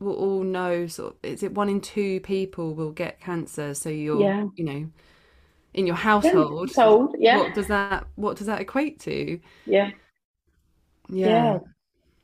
[0.00, 3.88] will all know sort of is it one in two people will get cancer so
[3.88, 4.46] you're Yeah.
[4.56, 4.88] you know
[5.74, 6.02] in your Yeah.
[6.02, 7.14] household Told.
[7.18, 7.38] Yeah.
[7.38, 9.90] what does that what does that equate to Yeah.
[11.08, 11.58] yeah, Yeah.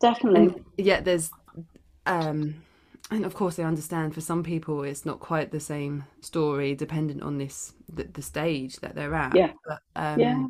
[0.00, 0.40] Definitely.
[0.42, 1.30] and yet there's
[2.06, 2.56] um
[3.10, 7.22] and of course i understand for some people it's not quite the same story dependent
[7.22, 9.52] on this the, the stage that they're at Yeah.
[9.66, 10.46] but um Yeah.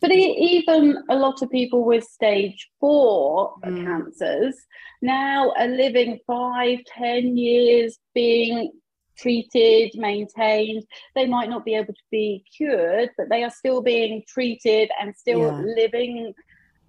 [0.00, 3.84] But even a lot of people with stage four Mm.
[3.84, 4.56] cancers
[5.02, 8.72] now are living five, ten years being
[9.18, 10.84] treated, maintained.
[11.14, 15.14] They might not be able to be cured, but they are still being treated and
[15.14, 15.74] still Yeah.
[15.76, 16.34] living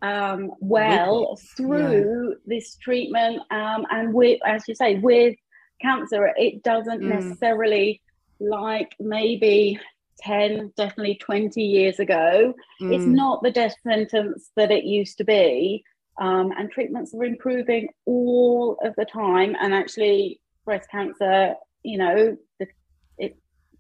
[0.02, 3.42] um, well it, through this treatment.
[3.52, 5.36] Um, and with, as you say, with
[5.82, 7.08] cancer, it doesn't Mm.
[7.08, 8.02] necessarily
[8.40, 9.80] like maybe
[10.22, 12.54] 10, definitely 20 years ago.
[12.80, 15.84] It's Mm, not the death sentence that it used to be.
[16.20, 19.56] Um, and treatments are improving all of the time.
[19.60, 22.68] And actually, breast cancer, you know, the,
[23.18, 23.38] it,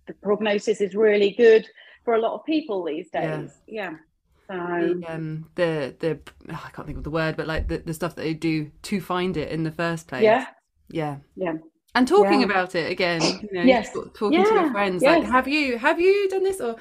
[0.07, 1.67] the prognosis is really good
[2.05, 3.41] for a lot of people these Yeah.
[3.41, 3.51] days.
[3.67, 3.93] Yeah.
[4.49, 7.77] So, the um the the oh, i can't think of the word but like the,
[7.79, 10.45] the stuff that they do to find it in the first place yeah.
[10.89, 11.53] yeah Yeah.
[11.93, 12.45] And talking Yeah.
[12.45, 13.93] about it again you know Yes.
[13.93, 16.75] talk- talking to your Yeah, friends like have you have you done this or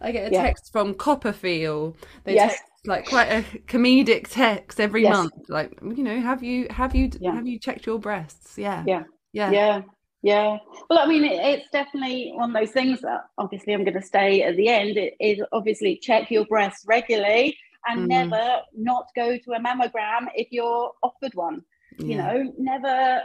[0.00, 0.42] i get a Yeah.
[0.42, 2.50] text from CoppaFeel they Yes.
[2.52, 5.16] text like quite a comedic text every Yes.
[5.16, 7.34] month like you know have you have you Yeah.
[7.34, 9.04] have you checked your breasts yeah Yeah.
[9.32, 9.82] yeah Yeah,
[10.22, 10.58] yeah.
[10.90, 14.02] Well, I mean, it, it's definitely one of those things that obviously I'm going to
[14.14, 14.96] stay at the end.
[14.96, 17.56] It is obviously check your breasts regularly
[17.88, 18.08] and Mhm.
[18.08, 18.44] never
[18.76, 21.62] not go to a mammogram if you're offered one.
[21.98, 23.22] You know, never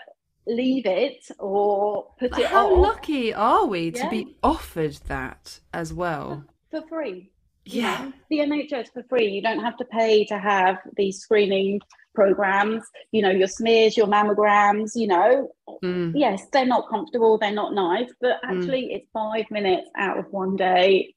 [0.47, 5.59] leave it or put But it how off lucky are we to be offered that
[5.73, 7.31] as well for free.
[7.65, 9.27] you yeah know, the NHS for free.
[9.27, 11.79] You don't have to pay to have these screening
[12.15, 12.83] programs.
[13.11, 14.91] You know, your smears, your mammograms.
[14.95, 15.51] You know,
[15.83, 16.11] Mm.
[16.15, 20.55] yes, they're not comfortable, they're not nice, but actually, it's five minutes out of one
[20.55, 21.15] day.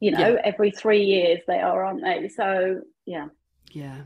[0.00, 0.40] You know, Yeah.
[0.44, 2.28] every three years they are, aren't they?
[2.28, 3.28] So, yeah.
[3.72, 4.02] yeah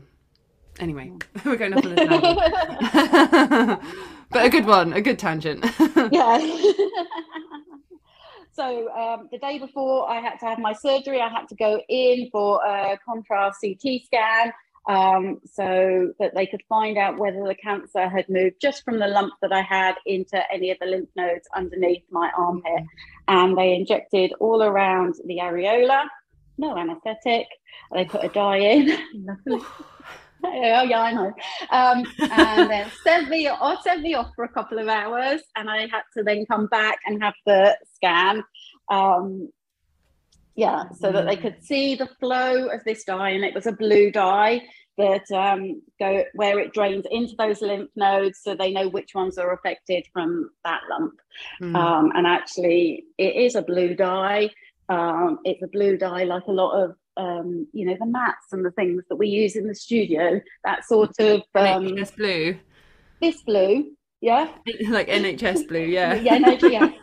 [0.79, 1.11] anyway
[1.45, 3.81] we're going off on a tangent
[4.31, 5.65] but a good one a good tangent
[6.11, 6.37] yeah.
[8.51, 11.81] so, um, the day before I had to have my surgery, I had to go
[11.87, 14.53] in for a contrast CT scan.
[14.87, 19.05] Um, so that they could find out whether the cancer had moved just from the
[19.07, 22.85] lump that I had into any of the lymph nodes underneath my armpit.
[23.27, 26.05] and they injected all around the areola.
[26.57, 27.45] No anaesthetic.
[27.93, 28.97] They put a dye in.
[30.43, 31.33] Oh yeah, I know.
[31.71, 35.69] Um, and then sent me, or sent me off for a couple of hours, and
[35.69, 38.43] I had to then come back and have the scan.
[38.89, 39.49] Um,
[40.55, 43.71] yeah, so that they could see the flow of this dye, and it was a
[43.71, 44.61] blue dye
[44.97, 49.37] that um, go where it drains into those lymph nodes so they know which ones
[49.37, 51.13] are affected from that lump.
[51.61, 51.75] Mm.
[51.75, 54.49] Um, and actually, it is a blue dye.
[54.89, 58.65] Um, it's a blue dye like a lot of um, you know the mats and
[58.65, 60.41] the things that we use in the studio.
[60.63, 62.59] That sort of um, NHS blue.
[63.21, 64.49] This blue, yeah,
[64.89, 66.95] like NHS blue, yeah, yeah, NHS.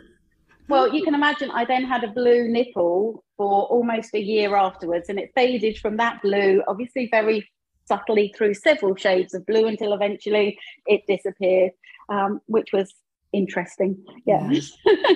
[0.69, 5.09] Well, you can imagine I then had a blue nipple for almost a year afterwards,
[5.09, 7.49] and it faded from that blue, obviously very
[7.85, 11.73] subtly through several shades of blue until eventually it disappeared,
[12.09, 12.93] um, which was
[13.33, 14.03] interesting.
[14.27, 14.51] Yeah.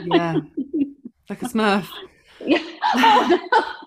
[0.06, 0.36] Yeah.
[1.28, 1.88] like a smurf.
[2.44, 2.58] Yeah.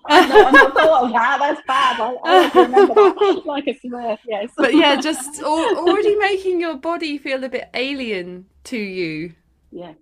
[0.06, 0.42] Oh, no.
[0.42, 1.38] Not, not thought of that.
[1.40, 2.00] That's bad.
[2.00, 3.42] I, I remember that.
[3.46, 4.50] Like a smurf, yes.
[4.56, 9.32] But yeah, just already making your body feel a bit alien to you.
[9.70, 9.94] Yeah.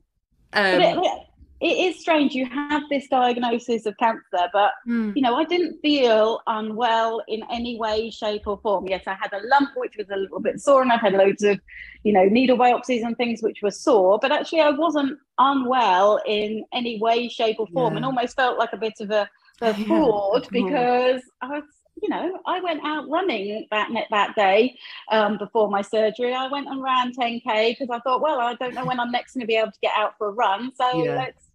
[0.52, 1.26] Um, it,
[1.62, 2.34] it is strange.
[2.34, 5.14] You have this diagnosis of cancer, but mm.
[5.14, 8.88] you know, I didn't feel unwell in any way, shape, or form.
[8.88, 11.44] Yes, I had a lump which was a little bit sore, and I've had loads
[11.44, 11.60] of,
[12.02, 14.18] you know, needle biopsies and things which were sore.
[14.20, 17.98] But actually, I wasn't unwell in any way, shape, or form, yeah.
[17.98, 20.64] and almost felt like a bit of a, a fraud yeah.
[20.64, 21.64] because I was
[22.02, 24.76] you know, I went out running that that day
[25.12, 26.34] um, before my surgery.
[26.34, 29.34] I went and ran 10k because I thought, well, I don't know when I'm next
[29.34, 31.14] going to be able to get out for a run, so yeah.
[31.14, 31.51] let's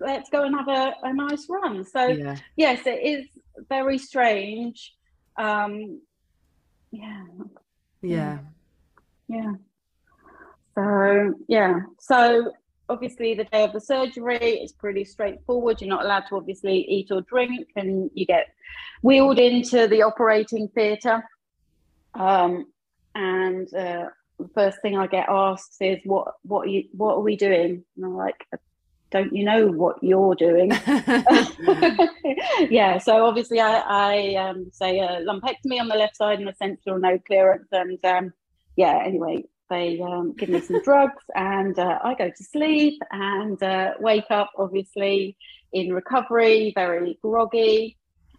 [0.00, 1.84] let's go and have a, a nice run.
[1.84, 2.36] So yeah.
[2.56, 3.26] yes, it is
[3.68, 4.94] very strange.
[5.36, 6.00] Um,
[6.90, 7.24] yeah.
[8.02, 8.38] Yeah.
[9.28, 9.52] Yeah.
[10.74, 11.80] So yeah.
[12.00, 12.52] So
[12.88, 15.80] obviously the day of the surgery is pretty straightforward.
[15.80, 18.48] You're not allowed to obviously eat or drink, and you get
[19.02, 21.24] wheeled into the operating theatre.
[22.14, 22.66] Um,
[23.14, 24.06] and uh,
[24.38, 27.84] the first thing I get asked is, "What what are you what are we doing?"
[27.96, 28.46] And I'm like,
[29.14, 30.72] don't you know what you're doing?
[32.68, 36.54] yeah, so obviously I, I um, say a lumpectomy on the left side and a
[36.56, 37.68] sentinel node clearance.
[37.70, 38.32] And um,
[38.76, 43.62] yeah, anyway, they um, give me some drugs and uh, I go to sleep and
[43.62, 45.36] uh, wake up, obviously,
[45.72, 47.96] in recovery, very groggy.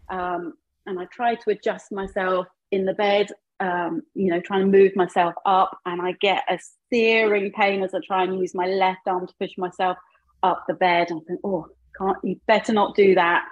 [0.09, 3.29] Um, and I try to adjust myself in the bed
[3.61, 6.59] um, you know, trying to move myself up, and I get a
[6.91, 9.97] searing pain as I try and use my left arm to push myself
[10.45, 11.07] up the bed.
[11.11, 13.45] I think, oh, can't you better not do that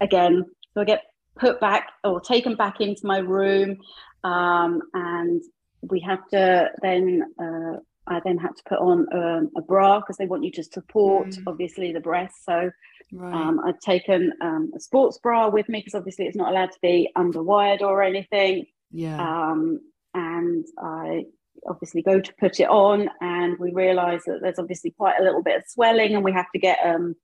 [0.00, 0.44] again.
[0.74, 1.02] So I get
[1.38, 3.78] put back or taken back into my room,
[4.24, 5.42] um, and
[5.82, 7.22] we have to then.
[7.40, 7.80] Uh,
[8.10, 11.28] I then had to put on um, a bra because they want you to support,
[11.28, 11.42] mm.
[11.46, 12.42] obviously, the breast.
[12.42, 12.70] So
[13.12, 13.34] right.
[13.34, 16.78] um, I'd taken um, a sports bra with me because obviously it's not allowed to
[16.80, 18.64] be underwired or anything.
[18.90, 19.20] Yeah.
[19.20, 19.80] Um,
[20.14, 21.24] and I
[21.66, 25.42] obviously go to put it on and we realize that there's obviously quite a little
[25.42, 27.14] bit of swelling and we have to get um,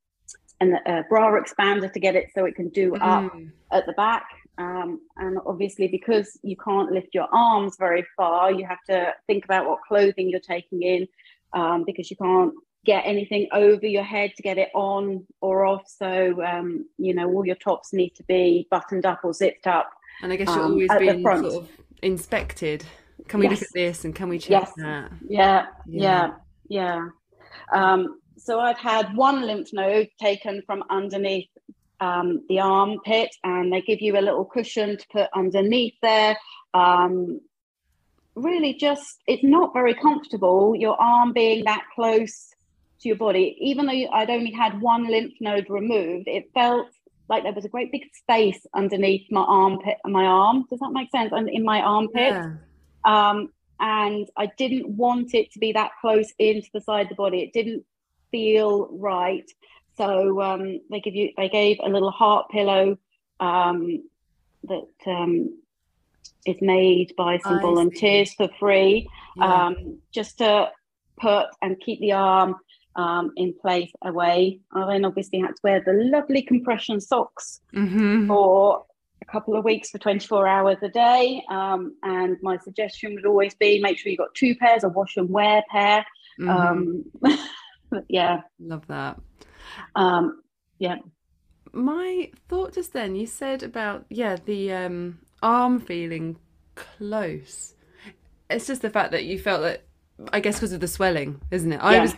[0.61, 2.99] an, a bra expander to get it so it can do mm.
[3.01, 3.33] up
[3.73, 4.27] at the back.
[4.57, 9.45] Um, and obviously because you can't lift your arms very far you have to think
[9.45, 11.09] about what clothing you're taking in
[11.55, 12.53] um, because you can't
[12.85, 15.83] get anything over your head to get it on or off.
[15.89, 19.91] So um, you know all your tops need to be buttoned up or zipped up
[20.23, 21.69] and i guess you're um, always being sort of
[22.03, 22.85] inspected
[23.29, 23.61] can we yes.
[23.61, 24.73] look at this and can we check yes.
[24.77, 25.13] that?
[25.29, 26.31] Yeah, yeah,
[26.69, 26.99] yeah.
[27.03, 27.09] yeah.
[27.73, 31.49] Um, so I've had one lymph node taken from underneath
[32.01, 36.37] um, the armpit, and they give you a little cushion to put underneath there.
[36.75, 37.41] Um,
[38.35, 40.75] really, just it's not very comfortable.
[40.77, 42.51] Your arm being that close
[43.01, 46.89] to your body, even though I'd only had one lymph node removed, it felt
[47.29, 50.65] like there was a great big space underneath my armpit, my arm.
[50.69, 51.33] Does that make sense?
[51.33, 52.33] And in my armpit.
[52.33, 52.53] Yeah.
[53.05, 57.15] Um, and I didn't want it to be that close into the side of the
[57.15, 57.43] body.
[57.43, 57.85] It didn't
[58.31, 59.49] feel right.
[59.97, 62.99] So um, they give you they gave a little heart pillow
[63.41, 64.03] um,
[64.65, 65.57] that um,
[66.47, 68.37] is made by some I volunteers see.
[68.37, 69.67] for free, yeah.
[69.67, 70.71] um, just to
[71.21, 72.57] put and keep the arm
[72.97, 74.61] um, in place away.
[74.73, 78.27] I then obviously had to wear the lovely compression socks mm-hmm.
[78.27, 78.87] for
[79.27, 81.43] a couple of weeks for 24 hours a day.
[81.49, 85.17] Um, and my suggestion would always be make sure you've got two pairs, a wash
[85.17, 86.05] and wear pair.
[86.41, 87.27] Mm-hmm.
[87.29, 88.43] Um, yeah.
[88.61, 89.21] Love that.
[89.95, 90.43] Um,
[90.79, 90.97] yeah.
[91.73, 96.37] My thought just then, you said about, yeah, the um, arm feeling
[96.75, 97.75] close.
[98.51, 99.85] It's just the fact that you felt that,
[100.33, 101.79] I guess, because of the swelling, isn't it?
[101.79, 102.03] I yeah.
[102.03, 102.15] was,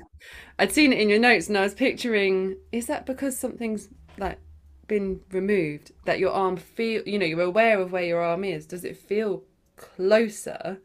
[0.58, 3.88] I'd seen it in your notes and I was picturing, is that because something's
[4.18, 4.38] like
[4.86, 8.66] been removed that your arm feel you know you're aware of where your arm is
[8.66, 9.42] does it feel
[9.76, 10.78] closer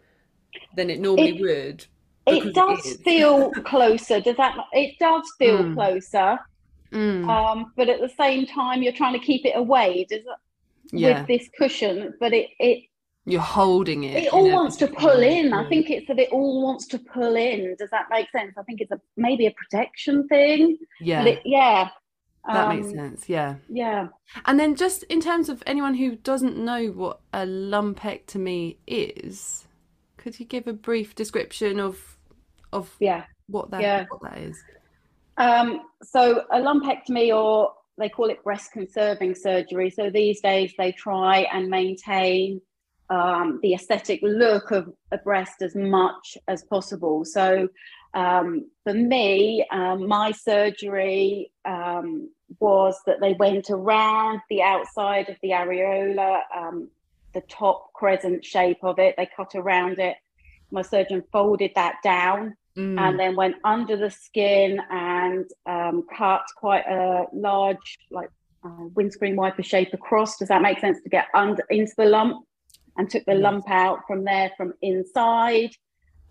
[0.75, 1.85] than it normally it, would
[2.27, 5.73] it does it feel closer does that it does feel mm.
[5.73, 6.39] closer
[6.91, 7.29] mm.
[7.29, 10.25] um but at the same time you're trying to keep it away does it
[10.91, 11.19] yeah.
[11.19, 12.83] with this cushion but it it
[13.25, 14.23] you're holding it.
[14.23, 15.53] It all wants to pull in.
[15.53, 17.75] I think it's that it all wants to pull in.
[17.77, 18.55] Does that make sense?
[18.57, 20.77] I think it's a maybe a protection thing.
[20.99, 21.23] Yeah.
[21.25, 21.89] It, yeah.
[22.47, 23.29] That um, makes sense.
[23.29, 23.55] Yeah.
[23.69, 24.07] Yeah.
[24.45, 29.67] And then just in terms of anyone who doesn't know what a lumpectomy is,
[30.17, 32.17] could you give a brief description of
[32.73, 34.05] of yeah what that yeah.
[34.09, 34.57] what that is?
[35.37, 39.89] Um, so a lumpectomy or they call it breast conserving surgery.
[39.89, 42.61] So these days they try and maintain
[43.09, 47.25] um, the aesthetic look of a breast as much as possible.
[47.25, 47.67] So
[48.13, 55.37] um, for me, um, my surgery um, was that they went around the outside of
[55.41, 56.89] the areola, um,
[57.33, 59.15] the top crescent shape of it.
[59.17, 60.17] They cut around it.
[60.71, 62.99] My surgeon folded that down mm.
[62.99, 68.29] and then went under the skin and um, cut quite a large, like
[68.63, 70.37] uh, windscreen wiper shape across.
[70.37, 72.45] Does that make sense to get under into the lump?
[72.97, 75.71] and took the lump out from there from inside.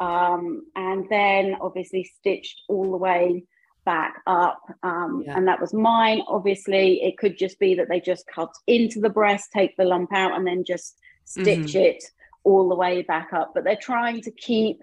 [0.00, 3.44] Um, and then obviously stitched all the way
[3.84, 4.62] back up.
[4.82, 5.36] Um, yeah.
[5.36, 6.22] And that was mine.
[6.26, 10.12] Obviously, it could just be that they just cut into the breast, take the lump
[10.12, 11.78] out, and then just stitch mm-hmm.
[11.78, 12.04] it
[12.44, 13.52] all the way back up.
[13.54, 14.80] But they're trying to keep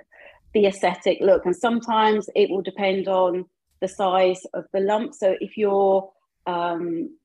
[0.53, 1.45] the aesthetic look.
[1.45, 3.45] And sometimes it will depend on
[3.79, 5.13] the size of the lump.
[5.13, 6.09] So if you're
[6.45, 7.15] um,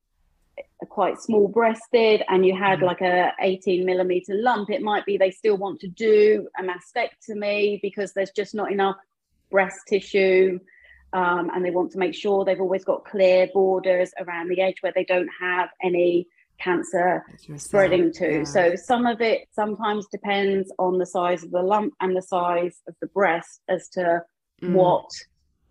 [0.88, 2.82] quite small breasted and you had mm.
[2.82, 7.80] like a 18 millimeter lump it might be they still want to do a mastectomy
[7.82, 8.96] because there's just not enough
[9.50, 10.58] breast tissue
[11.14, 14.76] um, and they want to make sure they've always got clear borders around the edge
[14.80, 16.26] where they don't have any
[16.58, 17.24] cancer
[17.56, 18.44] spreading to yeah.
[18.44, 22.80] so some of it sometimes depends on the size of the lump and the size
[22.86, 24.22] of the breast as to
[24.62, 24.72] mm.
[24.72, 25.08] what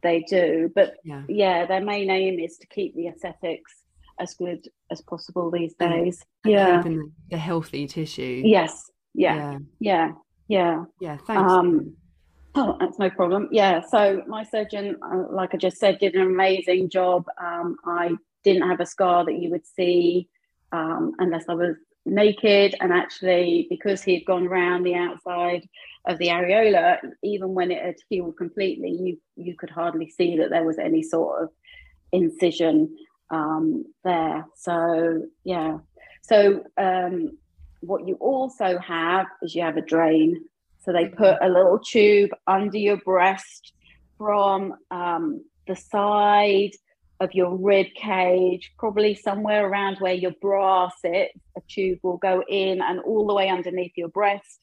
[0.03, 1.21] they do but yeah.
[1.29, 3.80] yeah their main aim is to keep the aesthetics
[4.19, 6.23] as good as possible these days.
[6.43, 6.83] And yeah,
[7.29, 8.41] the healthy tissue.
[8.45, 8.89] Yes.
[9.13, 9.59] Yeah.
[9.79, 10.11] Yeah.
[10.47, 10.83] Yeah.
[10.99, 11.17] Yeah.
[11.25, 11.51] thanks.
[11.51, 11.95] Um,
[12.55, 13.49] oh, that's no problem.
[13.51, 13.81] Yeah.
[13.81, 17.25] So my surgeon, uh, like I just said, did an amazing job.
[17.41, 18.11] Um, I
[18.43, 20.27] didn't have a scar that you would see
[20.71, 25.67] um, unless I was naked, and actually, because he had gone around the outside
[26.05, 30.49] of the areola, even when it had healed completely, you you could hardly see that
[30.49, 31.49] there was any sort of
[32.11, 32.95] incision
[33.31, 34.45] um, there.
[34.55, 35.79] So yeah.
[36.21, 37.37] So um,
[37.81, 40.45] what you also have is you have a drain.
[40.79, 43.73] So they put a little tube under your breast
[44.17, 46.71] from um, the side
[47.19, 51.39] of your rib cage, probably somewhere around where your bra sits.
[51.55, 54.59] A tube will go in and all the way underneath your breast.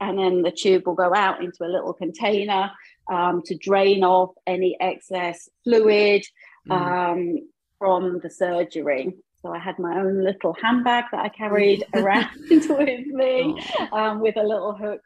[0.00, 2.72] And then the tube will go out into a little container
[3.10, 6.24] um, to drain off any excess fluid.
[6.68, 6.72] Mm.
[6.72, 7.48] Um,
[7.80, 9.16] from the surgery.
[9.42, 13.98] So I had my own little handbag that I carried around with me oh.
[13.98, 15.00] um, with a little hook.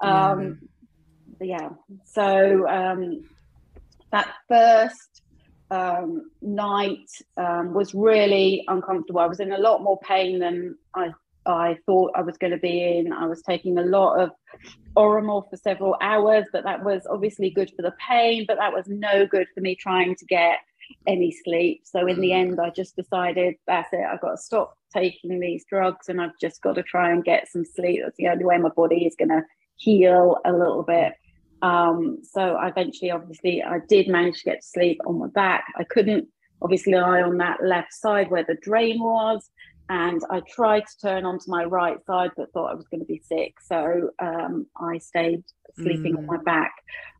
[0.00, 0.60] Um,
[1.40, 1.70] yeah.
[2.04, 3.28] So um,
[4.12, 5.22] that first
[5.72, 9.20] um, night um, was really uncomfortable.
[9.20, 11.10] I was in a lot more pain than I
[11.46, 13.12] I thought I was going to be in.
[13.12, 14.30] I was taking a lot of
[14.94, 18.84] Oramorph for several hours, but that was obviously good for the pain, but that was
[18.88, 20.58] no good for me trying to get
[21.06, 21.82] any sleep.
[21.84, 22.40] So in the mm.
[22.40, 24.04] end, I just decided that's it.
[24.04, 27.48] I've got to stop taking these drugs and I've just got to try and get
[27.48, 28.00] some sleep.
[28.02, 29.42] That's the only way my body is going to
[29.76, 31.12] heal a little bit.
[31.62, 35.64] Um, so I eventually, obviously, I did manage to get to sleep on my back.
[35.76, 36.28] I couldn't
[36.62, 39.50] obviously lie on that left side where the drain was.
[39.88, 43.06] And I tried to turn onto my right side, but thought I was going to
[43.06, 43.54] be sick.
[43.60, 45.42] So um, I stayed
[45.76, 46.18] sleeping mm.
[46.18, 46.72] on my back.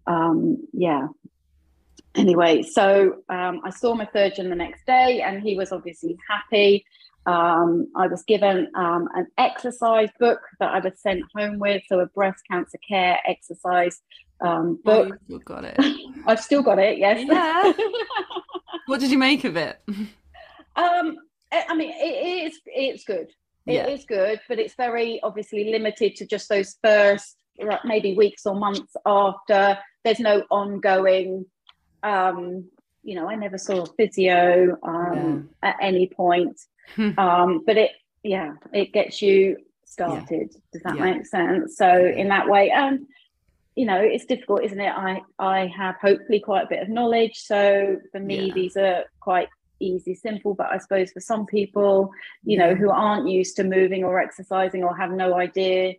[0.06, 1.08] Um, yeah,
[2.14, 6.84] anyway, so um, I saw my surgeon the next day, and he was obviously happy.
[7.26, 12.00] Um, I was given um, an exercise book that I was sent home with, so
[12.00, 14.00] a breast cancer care exercise
[14.40, 15.18] um, oh, book.
[15.30, 15.76] Oh, got it.
[16.26, 16.98] I've still got it.
[16.98, 17.26] Yes.
[17.26, 17.72] Yeah.
[18.86, 19.80] what did you make of it?
[20.76, 21.16] Um,
[21.52, 22.60] I mean, it is.
[22.66, 23.28] It's good.
[23.66, 23.86] It yeah.
[23.88, 27.36] is good, but it's very obviously limited to just those first
[27.84, 29.78] maybe weeks or months after.
[30.02, 31.44] There's no ongoing
[32.02, 32.64] um,
[33.02, 35.70] you know, I never saw a physio um, yeah.
[35.70, 36.60] at any point.
[36.96, 37.18] Hmm.
[37.18, 37.92] um, but it,
[38.22, 40.50] yeah, it gets you started.
[40.52, 40.60] Yeah.
[40.72, 41.04] Does that yeah.
[41.04, 41.76] make sense?
[41.76, 43.06] So in that way, um,
[43.76, 44.92] you know, it's difficult, isn't it?
[44.92, 47.36] I I have hopefully quite a bit of knowledge.
[47.36, 49.48] So for me, these are quite
[49.78, 50.54] easy, simple.
[50.54, 52.10] But I suppose for some people,
[52.44, 55.94] you know, who aren't used to moving or exercising or have no idea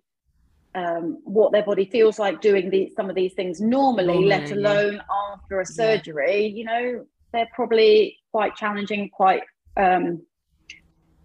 [0.73, 4.51] um, what their body feels like doing these some of these things normally, normally let
[4.51, 5.33] alone yeah.
[5.33, 6.47] after a surgery.
[6.47, 6.57] Yeah.
[6.57, 9.43] You know, they're probably quite challenging, quite
[9.77, 10.21] um,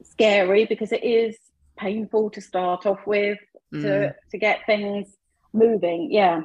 [0.02, 1.36] scary because it is
[1.76, 3.38] painful to start off with.
[3.72, 3.82] mm.
[3.82, 5.16] to to get things
[5.52, 6.10] moving.
[6.10, 6.42] Yeah.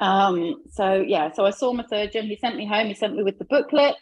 [0.00, 2.26] Um, so yeah, so I saw my surgeon.
[2.26, 2.86] He sent me home.
[2.86, 3.96] He sent me with the booklet.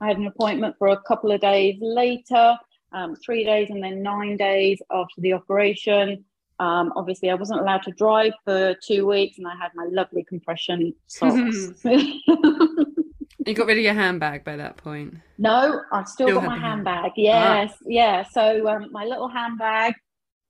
[0.00, 2.56] I had an appointment for a couple of days later,
[2.92, 6.24] um, three days and then nine days after the operation.
[6.60, 10.24] Um, obviously, I wasn't allowed to drive for two weeks, and I had my lovely
[10.24, 11.74] compression socks.
[11.84, 15.14] you got rid of your handbag by that point.
[15.38, 17.12] No, I've still, still got my handbag.
[17.16, 17.84] Yes, ah.
[17.86, 18.24] yeah.
[18.30, 19.94] So um, my little handbag.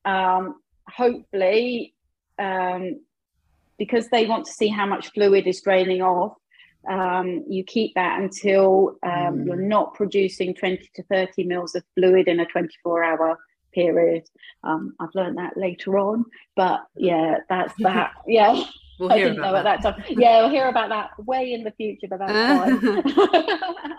[0.04, 1.94] Um, hopefully,
[2.38, 3.00] um,
[3.78, 6.36] because they want to see how much fluid is draining off.
[6.88, 9.46] Um, you keep that until um, mm.
[9.46, 13.38] you're not producing 20 to 30 mils of fluid in a 24 hour
[13.74, 14.28] period.
[14.62, 16.24] Um, I've learned that later on,
[16.56, 18.12] but yeah, that's that.
[18.26, 18.62] Yeah.
[18.98, 19.66] We'll I didn't know that.
[19.66, 20.04] at that time.
[20.08, 23.58] Yeah, we'll hear about that way in the future, but that's fine.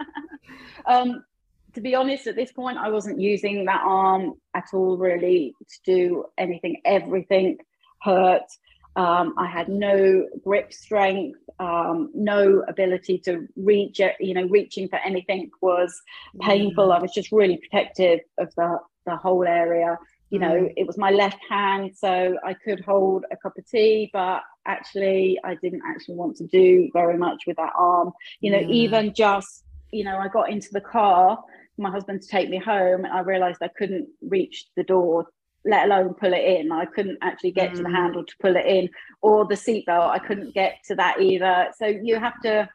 [0.85, 1.25] um,
[1.73, 5.79] to be honest, at this point, I wasn't using that arm at all, really, to
[5.85, 6.81] do anything.
[6.85, 7.57] Everything
[8.01, 8.49] hurt.
[8.95, 13.99] Um, I had no grip strength, um, no ability to reach.
[14.21, 16.01] You know, reaching for anything was
[16.39, 16.87] painful.
[16.87, 16.97] Mm.
[16.97, 19.97] I was just really protective of the the whole area.
[20.29, 20.73] You know, mm.
[20.75, 25.39] it was my left hand, so I could hold a cup of tea, but actually,
[25.43, 28.11] I didn't actually want to do very much with that arm.
[28.39, 31.43] You know, even just, you know, I got into the car,
[31.77, 35.27] my husband to take me home, and I realized I couldn't reach the door
[35.65, 36.71] let alone pull it in.
[36.71, 37.77] I couldn't actually get mm.
[37.77, 37.95] to the mm.
[37.95, 38.89] handle to pull it in,
[39.21, 40.09] or the seatbelt.
[40.09, 41.71] I couldn't get to that either.
[41.77, 42.69] So you have to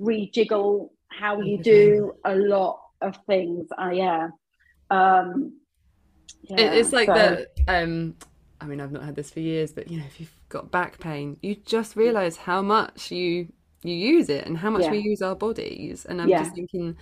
[0.00, 3.66] rejiggle how you do a lot of things.
[3.80, 4.28] Uh, yeah.
[4.90, 5.58] Um,
[6.42, 7.14] yeah, it's like so.
[7.14, 8.14] the um
[8.60, 10.98] I mean I've not had this for years, but you know, if you've got back
[10.98, 13.48] pain, you just realise how much you
[13.82, 14.90] you use it and how much yeah.
[14.90, 16.04] we use our bodies.
[16.06, 16.42] And I'm yeah.
[16.42, 16.96] just thinking,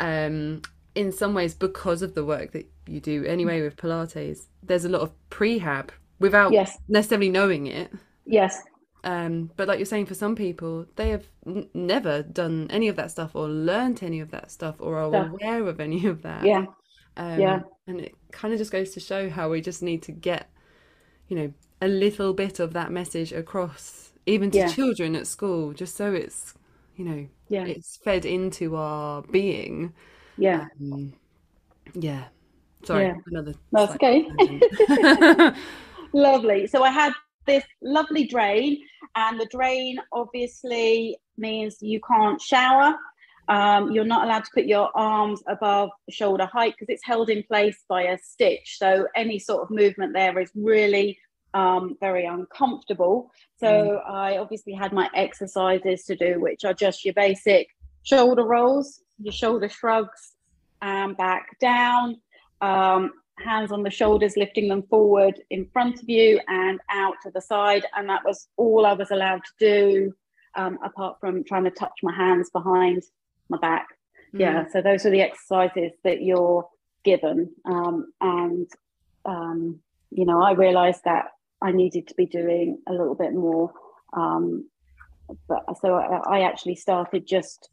[0.00, 0.62] um,
[0.94, 4.88] in some ways, because of the work that you do anyway with Pilates, there's a
[4.88, 6.76] lot of prehab without yes.
[6.88, 7.92] necessarily knowing it.
[8.26, 8.60] Yes.
[9.04, 12.96] Um, but like you're saying, for some people, they have n- never done any of
[12.96, 16.44] that stuff or learned any of that stuff or are aware of any of that.
[16.44, 16.66] Yeah.
[17.20, 17.60] Um, yeah.
[17.86, 20.48] And it kind of just goes to show how we just need to get,
[21.28, 21.52] you know,
[21.82, 24.68] a little bit of that message across, even to yeah.
[24.68, 26.54] children at school, just so it's,
[26.96, 27.66] you know, yeah.
[27.66, 29.92] it's fed into our being.
[30.38, 30.68] Yeah.
[30.80, 31.12] Um,
[31.92, 32.24] yeah.
[32.84, 33.14] Sorry, yeah.
[33.26, 33.54] another.
[33.70, 34.26] That's okay.
[36.14, 36.66] lovely.
[36.68, 37.12] So I had
[37.44, 38.78] this lovely drain,
[39.14, 42.94] and the drain obviously means you can't shower.
[43.50, 47.42] Um, you're not allowed to put your arms above shoulder height because it's held in
[47.42, 48.76] place by a stitch.
[48.78, 51.18] So any sort of movement there is really
[51.52, 53.32] um, very uncomfortable.
[53.58, 54.08] So mm.
[54.08, 57.66] I obviously had my exercises to do, which are just your basic
[58.04, 60.36] shoulder rolls, your shoulder shrugs,
[60.80, 62.20] and back down,
[62.60, 67.32] um, hands on the shoulders, lifting them forward in front of you and out to
[67.34, 67.84] the side.
[67.96, 70.14] And that was all I was allowed to do,
[70.54, 73.02] um, apart from trying to touch my hands behind
[73.50, 73.88] my back.
[74.34, 74.40] Mm.
[74.40, 76.66] Yeah, so those are the exercises that you're
[77.04, 77.50] given.
[77.64, 78.68] Um, and,
[79.24, 79.80] um,
[80.10, 81.26] you know, I realized that
[81.62, 83.72] I needed to be doing a little bit more.
[84.12, 84.68] Um,
[85.48, 87.68] but so I, I, actually started just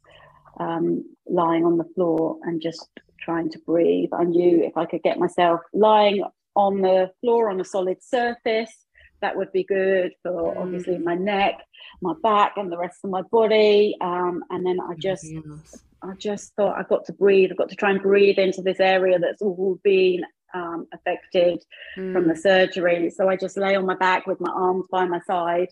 [0.60, 2.88] um, lying on the floor and just
[3.20, 4.10] trying to breathe.
[4.12, 6.22] I knew if I could get myself lying
[6.54, 8.72] on the floor on a solid surface,
[9.20, 10.60] that would be good for mm.
[10.60, 11.60] obviously my neck,
[12.02, 13.96] my back, and the rest of my body.
[14.00, 15.82] Um, and then I just, yes.
[16.02, 17.50] I just thought I've got to breathe.
[17.50, 20.22] I've got to try and breathe into this area that's all been
[20.54, 21.64] um, affected
[21.96, 22.12] mm.
[22.12, 22.38] from the mm.
[22.38, 23.10] surgery.
[23.10, 25.68] So I just lay on my back with my arms by my side.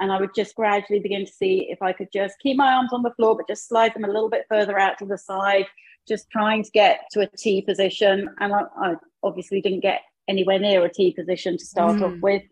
[0.00, 2.90] And I would just gradually begin to see if I could just keep my arms
[2.92, 5.66] on the floor, but just slide them a little bit further out to the side,
[6.08, 8.30] just trying to get to a T position.
[8.38, 12.02] And I, I obviously didn't get anywhere near a T position to start mm.
[12.04, 12.42] off with.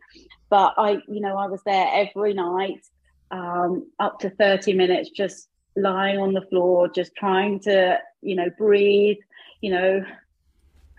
[0.51, 2.87] But I, you know, I was there every night,
[3.31, 8.49] um, up to 30 minutes, just lying on the floor, just trying to, you know,
[8.57, 9.19] breathe,
[9.61, 10.05] you know,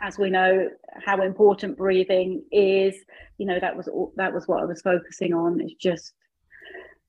[0.01, 0.69] as we know
[1.03, 2.95] how important breathing is,
[3.37, 5.59] you know, that was all, that was what I was focusing on.
[5.59, 6.13] It's just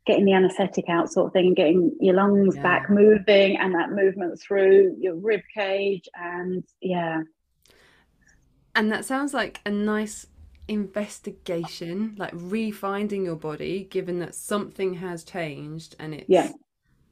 [0.07, 2.63] getting the anesthetic out sort of thing and getting your lungs yeah.
[2.63, 7.23] back moving and that movement through your rib cage and yeah
[8.75, 10.27] and that sounds like a nice
[10.71, 16.29] investigation, like refinding your body, given that something has changed and it's.
[16.29, 16.51] Yeah.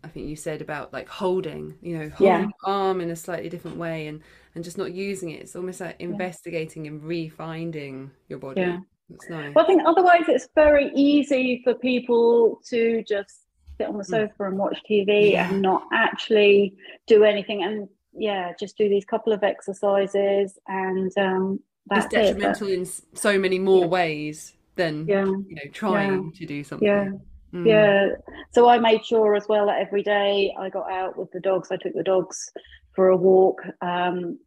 [0.05, 2.41] I think you said about like holding, you know, holding yeah.
[2.43, 4.23] your arm in a slightly different way and
[4.55, 5.41] and just not using it.
[5.41, 6.93] It's almost like investigating yeah.
[6.93, 8.61] and refinding your body.
[8.61, 8.79] Yeah.
[9.11, 9.55] That's nice.
[9.55, 13.41] Well, I think otherwise it's very easy for people to just
[13.77, 14.07] sit on the mm.
[14.07, 15.51] sofa and watch TV yeah.
[15.51, 16.77] and not actually
[17.09, 17.65] do anything.
[17.65, 21.61] And yeah, just do these couple of exercises and um,
[21.91, 22.79] it's detrimental it, but...
[22.79, 23.87] in so many more yeah.
[23.87, 25.25] ways than yeah.
[25.25, 26.87] you know trying to do something.
[26.87, 27.11] Yeah.
[27.53, 27.67] Mm.
[27.67, 28.09] Yeah.
[28.53, 31.71] So I made sure as well that every day I got out with the dogs.
[31.71, 32.51] I took the dogs
[32.95, 33.63] for a walk.
[33.81, 34.39] Um,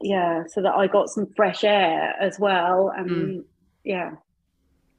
[0.00, 2.92] yeah, so that I got some fresh air as well.
[2.96, 3.44] And mm.
[3.84, 4.12] yeah,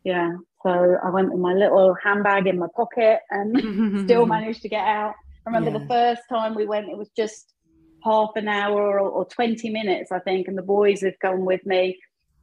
[0.04, 0.36] yeah.
[0.64, 4.86] So I went with my little handbag in my pocket and still managed to get
[4.86, 5.14] out.
[5.46, 5.80] I remember yeah.
[5.80, 7.54] the first time we went, it was just
[8.04, 11.66] half an hour or, or 20 minutes, I think, and the boys have gone with
[11.66, 12.00] me.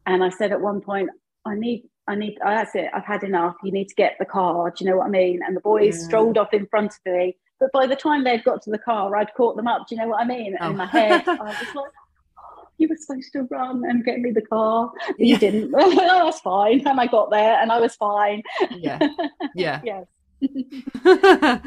[0.06, 1.10] And I said at one point,
[1.46, 3.56] I need, I need, oh, that's it, I've had enough.
[3.62, 4.70] You need to get the car.
[4.70, 5.40] Do you know what I mean?
[5.46, 6.06] And the boys yeah.
[6.06, 7.36] strolled off in front of me.
[7.60, 9.86] But by the time they'd got to the car, I'd caught them up.
[9.88, 10.56] Do you know what I mean?
[10.60, 10.70] Oh.
[10.70, 11.90] In my head, I was like,
[12.38, 14.90] oh, you were supposed to run and get me the car.
[15.06, 15.26] But yeah.
[15.26, 15.74] You didn't.
[15.78, 16.86] oh, that's fine.
[16.86, 18.42] And I got there and I was fine.
[18.70, 18.98] Yeah.
[19.54, 19.80] Yeah.
[19.84, 20.06] yes.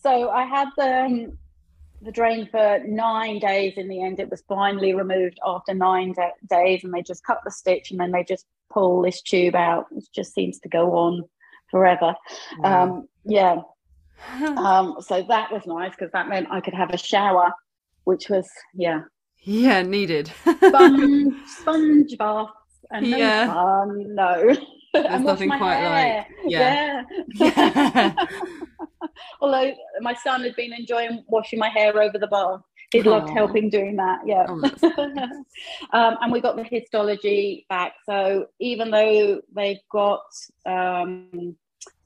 [0.00, 1.38] so I had the um,
[2.02, 3.74] the drain for nine days.
[3.76, 7.40] In the end, it was finally removed after nine de- days, and they just cut
[7.44, 9.86] the stitch and then they just pull this tube out.
[9.96, 11.24] It just seems to go on
[11.70, 12.14] forever.
[12.58, 12.82] Wow.
[12.82, 13.60] Um, yeah.
[14.56, 17.52] um, so that was nice because that meant I could have a shower,
[18.04, 19.02] which was yeah.
[19.44, 20.30] Yeah, needed.
[20.58, 22.52] sponge, sponge baths
[22.92, 23.46] and yeah.
[23.46, 24.56] no fun, no.
[24.92, 26.16] There's nothing quite hair.
[26.18, 27.02] like yeah.
[27.34, 28.14] yeah.
[29.40, 32.62] Although my son had been enjoying washing my hair over the bar.
[32.92, 34.20] He loved helping doing that.
[34.26, 34.44] Yeah.
[34.46, 34.60] Oh,
[35.98, 37.94] um, and we got the histology back.
[38.04, 40.20] So even though they've got
[40.66, 41.56] um,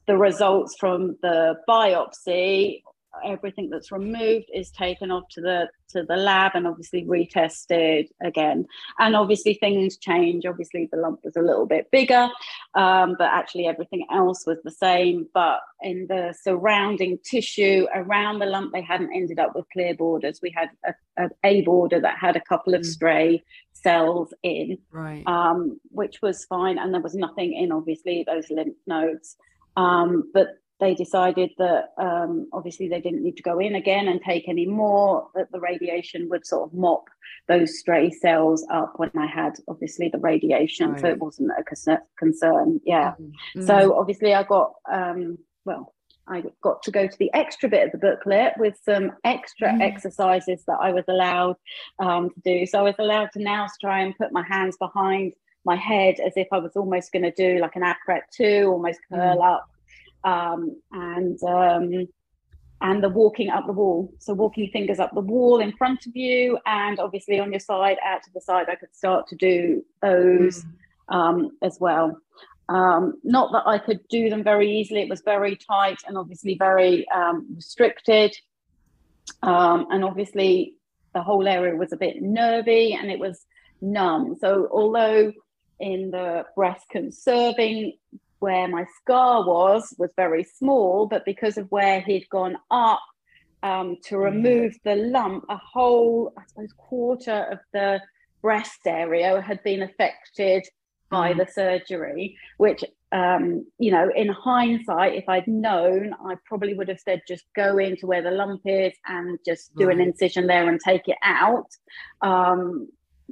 [0.07, 2.83] the results from the biopsy,
[3.25, 8.65] everything that's removed is taken off to the to the lab and obviously retested again.
[8.99, 10.45] And obviously things change.
[10.45, 12.29] Obviously the lump was a little bit bigger
[12.75, 15.27] um, but actually everything else was the same.
[15.33, 20.39] But in the surrounding tissue around the lump they hadn't ended up with clear borders.
[20.41, 22.85] We had a, a, a border that had a couple of mm.
[22.85, 23.43] stray
[23.73, 25.23] cells in right.
[25.27, 26.77] um, which was fine.
[26.77, 29.37] And there was nothing in obviously those lymph nodes.
[29.77, 34.21] Um, but they decided that um, obviously they didn't need to go in again and
[34.21, 37.05] take any more, that the radiation would sort of mop
[37.47, 40.91] those stray cells up when I had obviously the radiation.
[40.91, 41.01] Right.
[41.01, 41.63] So it wasn't a
[42.17, 42.79] concern.
[42.85, 43.13] Yeah.
[43.19, 43.65] Mm-hmm.
[43.65, 45.93] So obviously I got, um, well,
[46.27, 49.81] I got to go to the extra bit of the booklet with some extra mm.
[49.81, 51.55] exercises that I was allowed
[51.99, 52.65] um, to do.
[52.65, 56.33] So I was allowed to now try and put my hands behind my head as
[56.35, 59.53] if I was almost going to do like an acrobate two, almost curl mm.
[59.53, 59.69] up
[60.23, 62.07] um, and um,
[62.81, 64.13] and the walking up the wall.
[64.19, 67.97] So walking fingers up the wall in front of you, and obviously on your side,
[68.05, 68.67] out to the side.
[68.69, 71.15] I could start to do those mm.
[71.15, 72.19] um, as well.
[72.69, 75.01] Um, not that I could do them very easily.
[75.01, 78.35] It was very tight and obviously very um, restricted.
[79.41, 80.73] Um, and obviously
[81.13, 83.45] the whole area was a bit nervy and it was
[83.81, 84.35] numb.
[84.39, 85.31] So although
[85.79, 87.93] in the breast conserving
[88.39, 93.01] where my scar was was very small, but because of where he'd gone up
[93.63, 98.01] um, to remove the lump, a whole, I suppose, quarter of the
[98.41, 100.63] breast area had been affected
[101.09, 101.37] by mm.
[101.37, 106.99] the surgery, which, um, you know, in hindsight, if I'd known, I probably would have
[106.99, 110.79] said just go into where the lump is and just do an incision there and
[110.79, 111.69] take it out.
[112.21, 112.89] Um,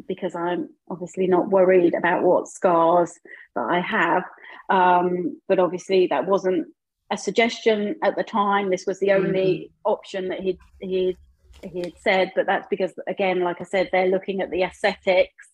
[0.07, 3.13] because I'm obviously not worried about what scars
[3.55, 4.23] that I have.
[4.69, 6.67] Um, but obviously, that wasn't
[7.11, 8.69] a suggestion at the time.
[8.69, 9.91] This was the only mm-hmm.
[9.91, 11.17] option that he he
[11.63, 12.31] he had said.
[12.35, 15.47] But that's because, again, like I said, they're looking at the aesthetics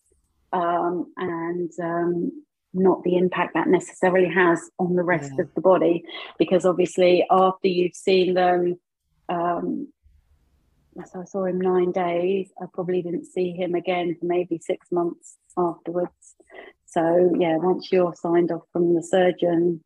[0.53, 5.43] um, and um, not the impact that necessarily has on the rest yeah.
[5.43, 6.03] of the body.
[6.39, 8.79] Because obviously, after you've seen them.
[9.29, 9.87] Um,
[11.05, 12.51] so I saw him nine days.
[12.61, 16.35] I probably didn't see him again for maybe six months afterwards.
[16.85, 19.81] So yeah, once you're signed off from the surgeon,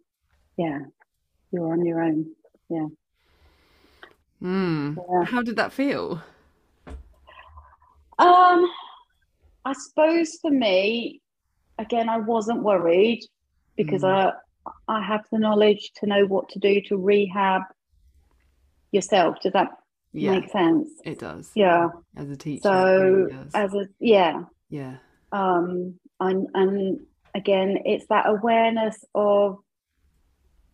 [0.58, 0.80] yeah,
[1.52, 2.32] you're on your own.
[2.70, 2.88] Yeah.
[4.42, 4.98] Mm.
[4.98, 5.24] yeah.
[5.26, 6.22] How did that feel?
[8.18, 8.72] Um,
[9.66, 11.22] I suppose for me,
[11.78, 13.22] again, I wasn't worried
[13.76, 14.10] because mm.
[14.10, 14.34] I
[14.88, 17.62] I have the knowledge to know what to do to rehab
[18.92, 19.38] yourself.
[19.42, 19.70] Does that
[20.22, 20.90] yeah, make sense?
[21.04, 21.52] It does.
[21.56, 21.90] Yeah.
[22.16, 22.62] As a teacher.
[22.64, 24.44] So really as a yeah.
[24.70, 24.98] Yeah.
[25.32, 27.00] Um and and
[27.34, 29.60] again it's that awareness of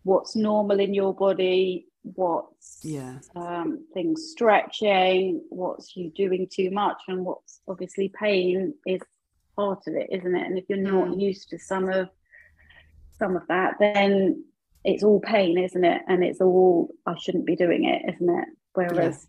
[0.04, 7.02] what's normal in your body, what's yeah um things stretching, what's you doing too much
[7.08, 9.02] and what's obviously pain is
[9.56, 10.48] part of it, isn't it?
[10.48, 11.22] And if you're not mm.
[11.22, 12.10] used to some of
[13.18, 14.44] some of that, then
[14.84, 16.02] it's all pain, isn't it?
[16.08, 18.48] And it's all I shouldn't be doing it, isn't it?
[18.74, 19.28] Whereas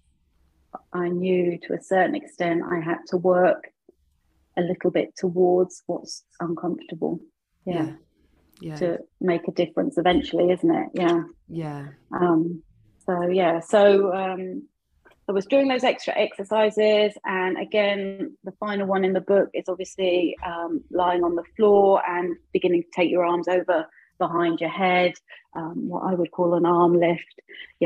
[0.92, 3.68] I knew to a certain extent I had to work
[4.56, 7.20] a little bit towards what's uncomfortable.
[7.64, 7.84] Yeah.
[7.84, 7.92] Yeah.
[8.60, 8.76] Yeah.
[8.76, 10.88] To make a difference eventually, isn't it?
[10.94, 11.22] Yeah.
[11.48, 11.86] yeah.
[12.12, 12.62] Um,
[13.04, 14.62] so yeah, so um,
[15.28, 19.64] I was doing those extra exercises, and again, the final one in the book is
[19.68, 23.86] obviously um, lying on the floor and beginning to take your arms over
[24.24, 25.12] behind your head,
[25.58, 27.34] um, what I would call an arm lift.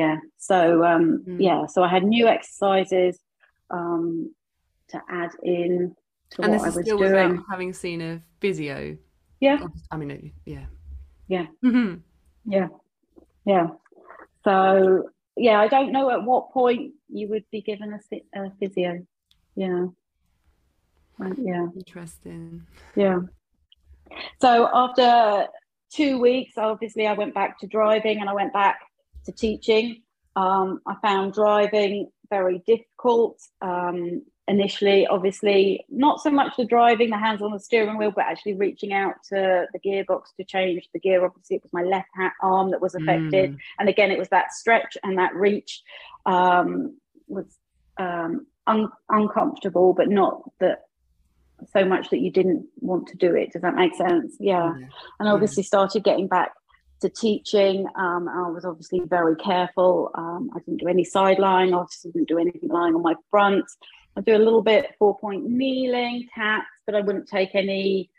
[0.00, 0.16] Yeah.
[0.50, 0.58] So
[0.92, 1.40] um, Mm.
[1.48, 3.14] yeah, so I had new exercises
[3.78, 4.34] um,
[4.92, 5.94] to add in
[6.32, 7.10] to And what I was still doing.
[7.12, 8.96] without having seen a physio.
[9.40, 9.58] Yeah.
[9.92, 10.66] I mean, it- yeah.
[11.28, 11.46] Yeah.
[11.64, 12.02] Mhm.
[12.56, 12.68] Yeah,
[13.52, 13.66] yeah.
[14.44, 14.56] So
[15.36, 18.00] yeah, I don't know at what point you would be given a,
[18.40, 18.92] a physio.
[19.56, 19.86] Yeah,
[21.18, 22.66] Right, yeah, Interesting.
[22.94, 23.18] yeah.
[24.40, 24.50] So
[24.82, 25.48] after
[25.96, 28.80] two weeks, obviously, I went back to driving and I went back
[29.24, 30.02] to teaching.
[30.36, 33.40] Um, I found driving very difficult.
[33.62, 38.26] Um, initially, obviously, not so much the driving, the hands on the steering wheel, but
[38.26, 41.24] actually reaching out to the gearbox to change the gear.
[41.24, 42.08] Obviously, it was my left
[42.42, 43.52] arm that was affected.
[43.52, 43.58] Mm.
[43.80, 45.82] And again, it was that stretch and that reach
[46.26, 47.46] um, was
[47.98, 50.85] um, un- uncomfortable, but not that
[51.72, 53.52] so much that you didn't want to do it.
[53.52, 54.36] Does that make sense?
[54.38, 54.74] Yeah.
[54.78, 54.86] Yeah.
[55.20, 56.52] And obviously started getting back
[57.00, 57.86] to teaching.
[57.96, 60.10] Um, I was obviously very careful.
[60.14, 61.74] Um, I didn't do any side lying.
[61.74, 63.64] I obviously didn't do anything lying on my front.
[64.16, 68.10] I do a little bit four point kneeling, taps, but I wouldn't take any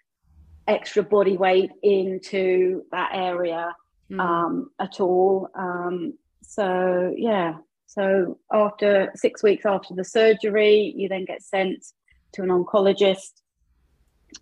[0.67, 3.73] extra body weight into that area
[4.11, 4.19] Mm.
[4.21, 5.49] um, at all.
[5.53, 7.55] Um, so yeah,
[7.87, 11.85] so after six weeks after the surgery, you then get sent
[12.33, 13.41] to an oncologist,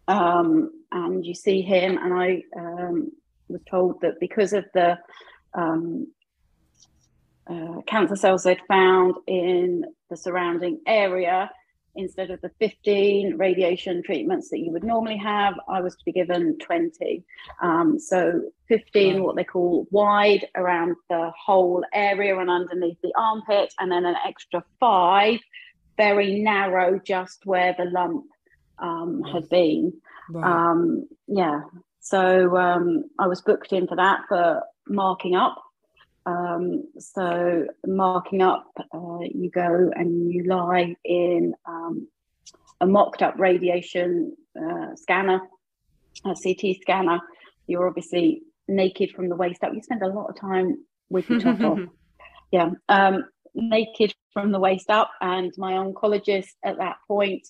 [0.07, 1.97] um, and you see him.
[1.97, 3.11] And I um,
[3.47, 4.97] was told that because of the
[5.53, 6.07] um,
[7.47, 11.49] uh, cancer cells they'd found in the surrounding area,
[11.95, 16.11] instead of the 15 radiation treatments that you would normally have, I was to be
[16.11, 17.23] given 20.
[17.61, 23.73] Um, so 15, what they call wide around the whole area and underneath the armpit,
[23.79, 25.39] and then an extra five,
[25.98, 28.26] very narrow, just where the lump
[28.80, 29.93] um, had been.
[30.30, 30.72] Right.
[30.72, 31.62] Um, yeah.
[32.00, 35.62] So um, I was booked in for that for marking up.
[36.26, 42.08] Um, so marking up, uh, you go and you lie in um,
[42.82, 45.41] a mocked up radiation uh, scanner,
[46.26, 47.20] a CT scanner.
[47.68, 49.74] You're obviously naked from the waist up.
[49.74, 51.80] You spend a lot of time with your top off.
[52.52, 53.26] Yeah, um,
[53.56, 55.12] naked from the waist up.
[55.22, 57.47] And my oncologist at that point,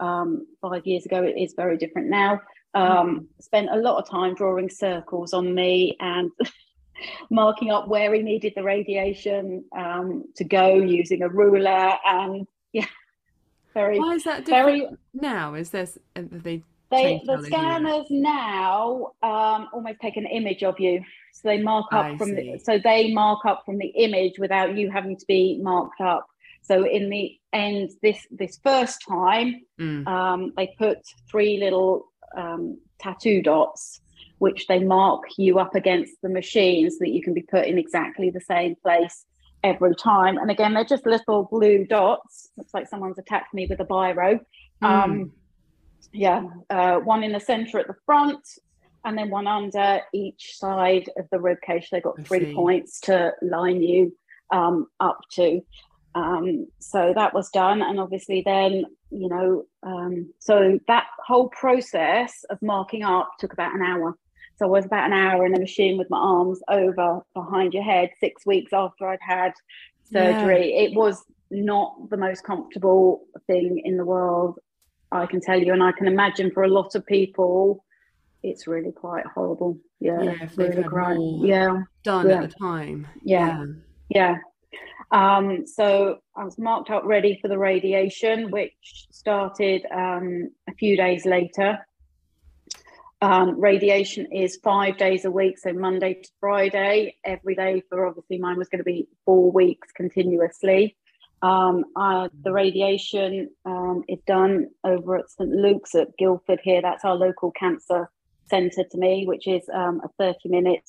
[0.00, 2.40] um, five years ago, it is very different now.
[2.74, 6.30] Um, spent a lot of time drawing circles on me and
[7.30, 11.94] marking up where he needed the radiation um, to go using a ruler.
[12.04, 12.86] And yeah,
[13.74, 15.54] very, Why is that different very now?
[15.54, 21.02] Is there uh, they they the scanners now um, almost take an image of you
[21.32, 22.52] so they mark up I from see.
[22.52, 26.26] the so they mark up from the image without you having to be marked up
[26.62, 30.06] so in the end this this first time Mm.
[30.08, 30.98] um, they put
[31.30, 34.00] three little um, tattoo dots
[34.38, 37.78] which they mark you up against the machine so that you can be put in
[37.78, 39.24] exactly the same place
[39.64, 43.80] every time and again they're just little blue dots looks like someone's attacked me with
[43.80, 44.40] a biro
[44.82, 45.30] um, Mm.
[46.12, 48.40] Yeah, uh, one in the center at the front,
[49.04, 51.88] and then one under each side of the rib cage.
[51.90, 52.54] They got I three see.
[52.54, 54.16] points to line you
[54.52, 55.60] um, up to.
[56.14, 62.44] Um, so that was done, and obviously then you know, um, so that whole process
[62.50, 64.16] of marking up took about an hour.
[64.56, 67.84] So I was about an hour in a machine with my arms over behind your
[67.84, 68.10] head.
[68.18, 69.52] Six weeks after I'd had
[70.12, 74.58] surgery, it was not the most comfortable thing in the world.
[75.10, 77.84] I can tell you, and I can imagine for a lot of people,
[78.42, 79.78] it's really quite horrible.
[80.00, 80.82] Yeah, Yeah, really.
[81.48, 82.42] Yeah, Done yeah.
[82.42, 83.06] at the time.
[83.22, 83.64] Yeah.
[84.10, 84.36] yeah.
[85.10, 90.96] Um, so I was marked up ready for the radiation, which started um, a few
[90.96, 91.78] days later.
[93.20, 98.38] Um, radiation is five days a week, so Monday to Friday, every day for obviously
[98.38, 100.96] mine was going to be four weeks continuously.
[101.42, 106.82] Um, uh, the radiation um, is done over at St Luke's at Guildford here.
[106.82, 108.10] That's our local cancer
[108.50, 110.82] centre to me, which is um, a 30 minute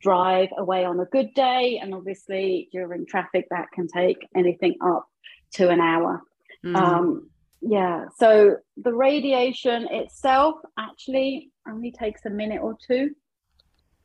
[0.00, 1.78] drive away on a good day.
[1.82, 5.06] And obviously, during traffic, that can take anything up
[5.52, 6.22] to an hour.
[6.64, 6.76] Mm.
[6.76, 7.30] Um,
[7.60, 13.10] yeah, so the radiation itself actually only takes a minute or two.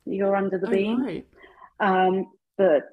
[0.06, 1.04] You're under the Oh, beam.
[1.04, 1.26] right.
[1.78, 2.84] Um, but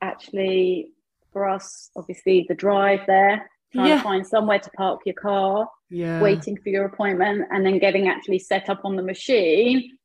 [0.00, 0.92] actually,
[1.36, 3.96] for us, obviously, the drive there trying Yeah.
[3.98, 6.22] to find somewhere to park your car, Yeah.
[6.22, 9.98] waiting for your appointment, and then getting actually set up on the machine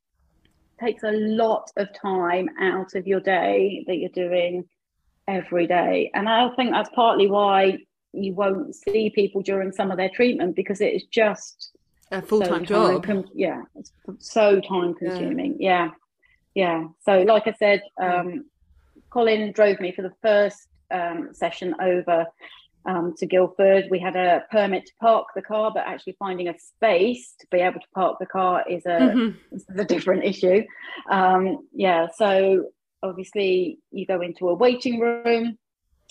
[0.77, 4.67] takes a lot of time out of your day that you're doing
[5.25, 6.11] every day.
[6.13, 7.77] And I think that's partly why
[8.11, 11.71] you won't see people during some of their treatment because it is just
[12.11, 13.03] A full time so job.
[13.05, 15.61] con- yeah, it's so time consuming.
[15.61, 15.91] Yeah.
[16.55, 18.49] yeah, So, like I said, um,
[19.11, 22.25] Colin drove me for the first um, session over
[22.85, 23.85] um, to Guildford.
[23.91, 27.59] We had a permit to park the car, but actually finding a space to be
[27.59, 29.37] able to park the car is a Mhm.
[29.51, 30.63] is a different issue.
[31.09, 32.69] Um, yeah, so
[33.03, 35.57] obviously you go into a waiting room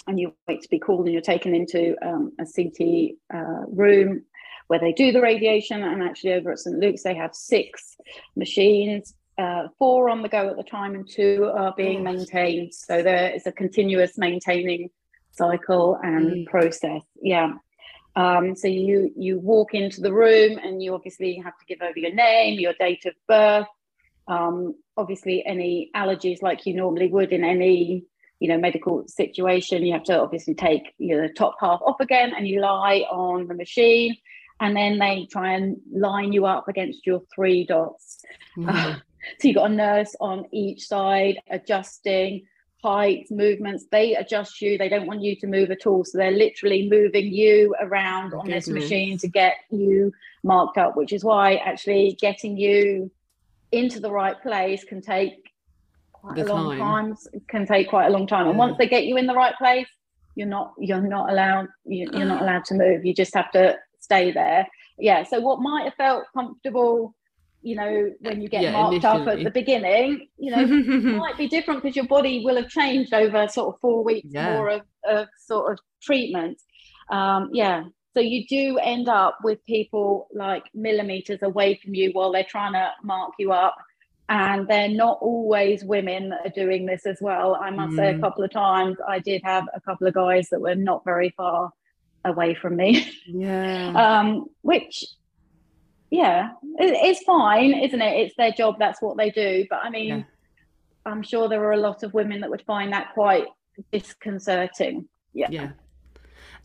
[0.06, 4.24] and you wait to be called and you're taken into um, a CT uh, room
[4.68, 5.82] where they do the radiation.
[5.82, 7.96] And actually, over at St Luke's, they have six
[8.36, 12.74] machines, uh, four on the go at the time, and two are being maintained.
[12.74, 14.90] So there is a continuous maintaining
[15.32, 16.46] cycle and Mm.
[16.46, 17.02] process.
[17.22, 17.50] Yeah.
[18.16, 21.98] Um, so you you walk into the room and you obviously have to give over
[21.98, 23.68] your name, your date of birth,
[24.26, 28.04] um, obviously any allergies like you normally would in any
[28.40, 29.84] you know medical situation.
[29.86, 33.54] You have to obviously take your top half off again and you lie on the
[33.54, 34.16] machine,
[34.58, 38.24] and then they try and line you up against your three dots.
[38.58, 39.00] Mhm.
[39.38, 42.46] So you've got a nurse on each side adjusting
[42.82, 43.84] heights, movements.
[43.90, 44.78] They adjust you.
[44.78, 46.04] They don't want you to move at all.
[46.04, 50.12] So they're literally moving you around on this machine to get you
[50.42, 53.10] marked up, which is why actually getting you
[53.72, 55.52] into the right place can take
[56.12, 57.14] quite The a long time.
[57.14, 57.42] time.
[57.48, 58.46] Can take quite a long time.
[58.46, 58.58] And Yeah.
[58.66, 59.86] once they get you in the right place,
[60.34, 63.04] you're not you're not allowed you, you're not allowed to move.
[63.04, 64.66] You just have to stay there.
[64.98, 65.22] Yeah.
[65.24, 67.14] So what might have felt comfortable,
[67.62, 71.36] you know, when you get Yeah, marked up at the beginning, you know, it might
[71.36, 74.52] be different because your body will have changed over sort of four weeks Yeah.
[74.54, 76.58] more of, of sort of treatment.
[77.10, 77.84] Um, yeah.
[78.14, 82.72] So you do end up with people like millimeters away from you while they're trying
[82.72, 83.76] to mark you up.
[84.28, 87.56] And they're not always women that are doing this as well.
[87.60, 88.20] I must say, a Mm.
[88.20, 91.72] couple of times I did have a couple of guys that were not very far
[92.24, 93.92] away from me, yeah.
[94.20, 95.04] um, which,
[96.10, 98.20] yeah, it, it's fine, isn't it?
[98.20, 99.66] It's their job, that's what they do.
[99.70, 100.22] But I mean, Yeah.
[101.06, 103.46] I'm sure there are a lot of women that would find that quite
[103.92, 105.08] disconcerting.
[105.32, 105.48] Yeah.
[105.50, 105.70] Yeah.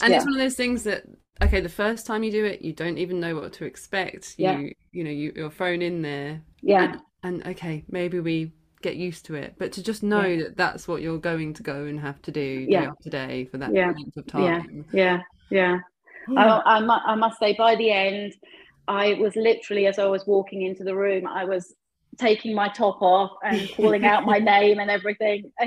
[0.01, 1.03] And it's one of those things that
[1.41, 4.35] okay, the first time you do it, you don't even know what to expect.
[4.37, 4.57] You Yeah.
[4.59, 6.83] you you know, you, you're thrown in there Yeah.
[6.83, 9.55] and, and okay, maybe we get used to it.
[9.57, 10.43] But to just know Yeah.
[10.43, 12.89] that that's what you're going to go and have to do day Yeah.
[12.89, 13.87] after day for that Yeah.
[13.91, 14.43] length of time.
[14.43, 14.57] Yeah.
[14.59, 14.85] time.
[14.91, 15.21] Yeah.
[15.49, 15.79] Yeah.
[16.35, 16.77] I, I,
[17.11, 18.33] I must say, by the end,
[18.87, 21.73] I was literally, as I was walking into the room, I was
[22.17, 25.51] taking my top off and calling out my name and everything.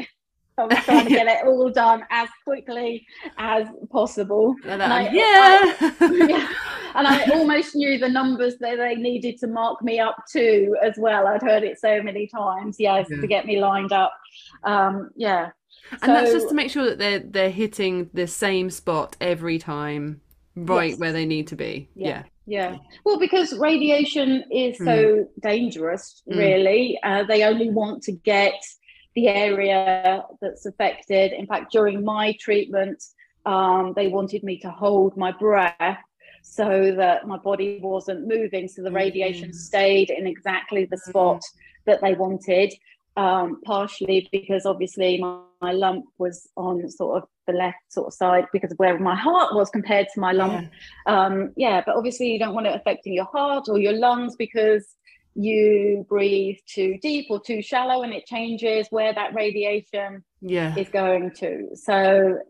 [0.58, 3.06] I was trying to get it all done as quickly
[3.36, 4.56] as possible.
[4.64, 5.90] And And I'm, I- yeah.
[6.26, 6.48] yeah.
[6.96, 10.94] And I almost knew the numbers that they needed to mark me up to as
[10.98, 11.28] well.
[11.28, 13.20] I'd heard it so many times, yes, Yeah.
[13.20, 14.12] to get me lined up.
[14.64, 15.50] Um, yeah.
[16.02, 20.20] And that's just to make sure that they're they're hitting the same spot every time,
[20.66, 20.98] right Yes.
[20.98, 21.88] where they need to be.
[21.94, 22.08] Yeah.
[22.08, 22.22] Yeah.
[22.46, 22.76] Yeah.
[23.04, 26.38] Well, because radiation is so dangerous, Mm.
[26.38, 26.98] really.
[27.02, 28.54] Uh, they only want to get
[29.14, 31.32] the area that's affected.
[31.32, 33.02] In fact, during my treatment,
[33.44, 35.98] um, they wanted me to hold my breath
[36.42, 38.66] so that my body wasn't moving.
[38.68, 39.54] So the radiation Mm.
[39.54, 41.42] stayed in exactly the spot
[41.86, 42.72] that they wanted.
[43.16, 48.14] Um, partially because obviously my, my lump was on sort of the left sort of
[48.14, 50.54] side because of where my heart was compared to my lung.
[51.06, 51.12] Yeah.
[51.14, 54.84] um yeah but obviously you don't want it affecting your heart or your lungs because
[55.34, 60.74] you breathe too deep or too shallow and it changes where that radiation Yeah.
[60.76, 61.98] is going to so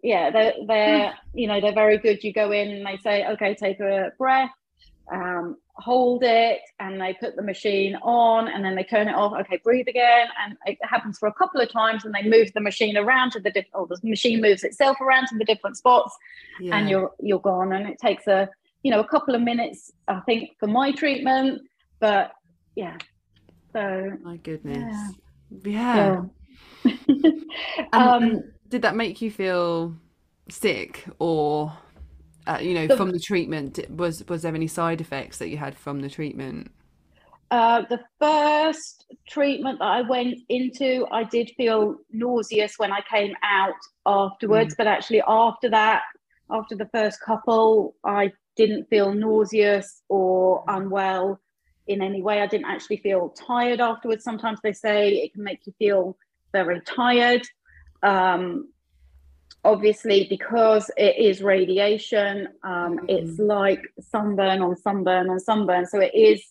[0.03, 3.55] yeah they're, they're you know they're very good you go in and they say okay
[3.55, 4.51] take a breath
[5.12, 9.32] um, hold it and they put the machine on and then they turn it off
[9.38, 12.61] okay breathe again and it happens for a couple of times and they move the
[12.61, 16.16] machine around to the different or the machine moves itself around to the different spots
[16.61, 16.76] Yeah.
[16.76, 18.48] and you're you're gone and it takes a
[18.82, 21.62] you know a couple of minutes i think for my treatment
[22.00, 22.32] but
[22.74, 22.96] yeah
[23.72, 24.94] so My goodness.
[25.64, 26.24] Yeah.
[26.84, 26.92] Yeah.
[27.14, 27.32] yeah
[27.92, 29.94] um did that make you feel
[30.50, 31.72] sick or
[32.49, 35.57] uh, you know The- from the treatment was was there any side effects that you
[35.59, 36.72] had from the treatment
[37.51, 43.34] uh, the first treatment that I went into, I did feel nauseous when I came
[43.42, 43.72] out
[44.05, 44.74] afterwards.
[44.76, 46.03] But actually, after that,
[46.51, 51.40] after the first couple, I didn't feel nauseous or unwell
[51.86, 52.42] in any way.
[52.42, 54.24] I didn't actually feel tired afterwards.
[54.24, 56.18] Sometimes they say it can make you feel
[56.53, 57.46] very tired.
[58.03, 58.68] Um,
[59.64, 63.06] obviously because it is radiation um, mm-hmm.
[63.09, 65.86] it's like sunburn on sunburn on sunburn.
[65.86, 66.42] So it is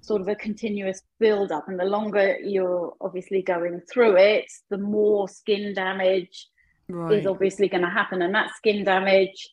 [0.00, 4.78] sort of a continuous build up and the longer you're obviously going through it the
[4.78, 6.46] more skin damage
[6.88, 7.18] right.
[7.18, 8.22] is obviously going to happen.
[8.22, 9.50] And that skin damage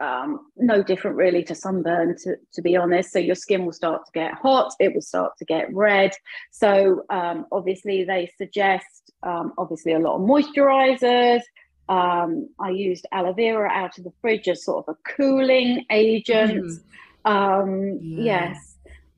[0.00, 3.12] um, no different really to sunburn to, to be honest.
[3.12, 6.12] So your skin will start to get hot it will start to get red.
[6.50, 11.40] So um, obviously they suggest um, obviously a lot of moisturizers
[11.88, 16.80] um, I used aloe vera out of the fridge as sort of a cooling agent.
[17.26, 17.98] Mm.
[18.02, 18.22] Yeah.
[18.22, 18.68] Yes.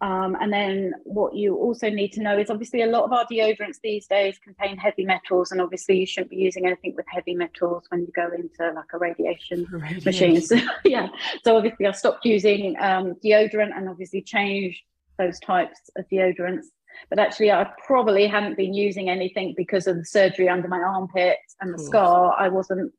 [0.02, 3.26] Um, and then what you also need to know is obviously a lot of our
[3.30, 7.34] deodorants these days contain heavy metals, and obviously you shouldn't be using anything with heavy
[7.34, 10.04] metals when you go into like a radiation, radiation.
[10.04, 10.40] machine.
[10.40, 10.56] So,
[10.86, 11.08] yeah,
[11.44, 14.80] so obviously I stopped using um, deodorant and obviously changed
[15.18, 16.66] those types of deodorants
[17.08, 21.38] but actually I probably hadn't been using anything because of the surgery under my armpit
[21.60, 22.34] and the scar.
[22.38, 22.92] I wasn't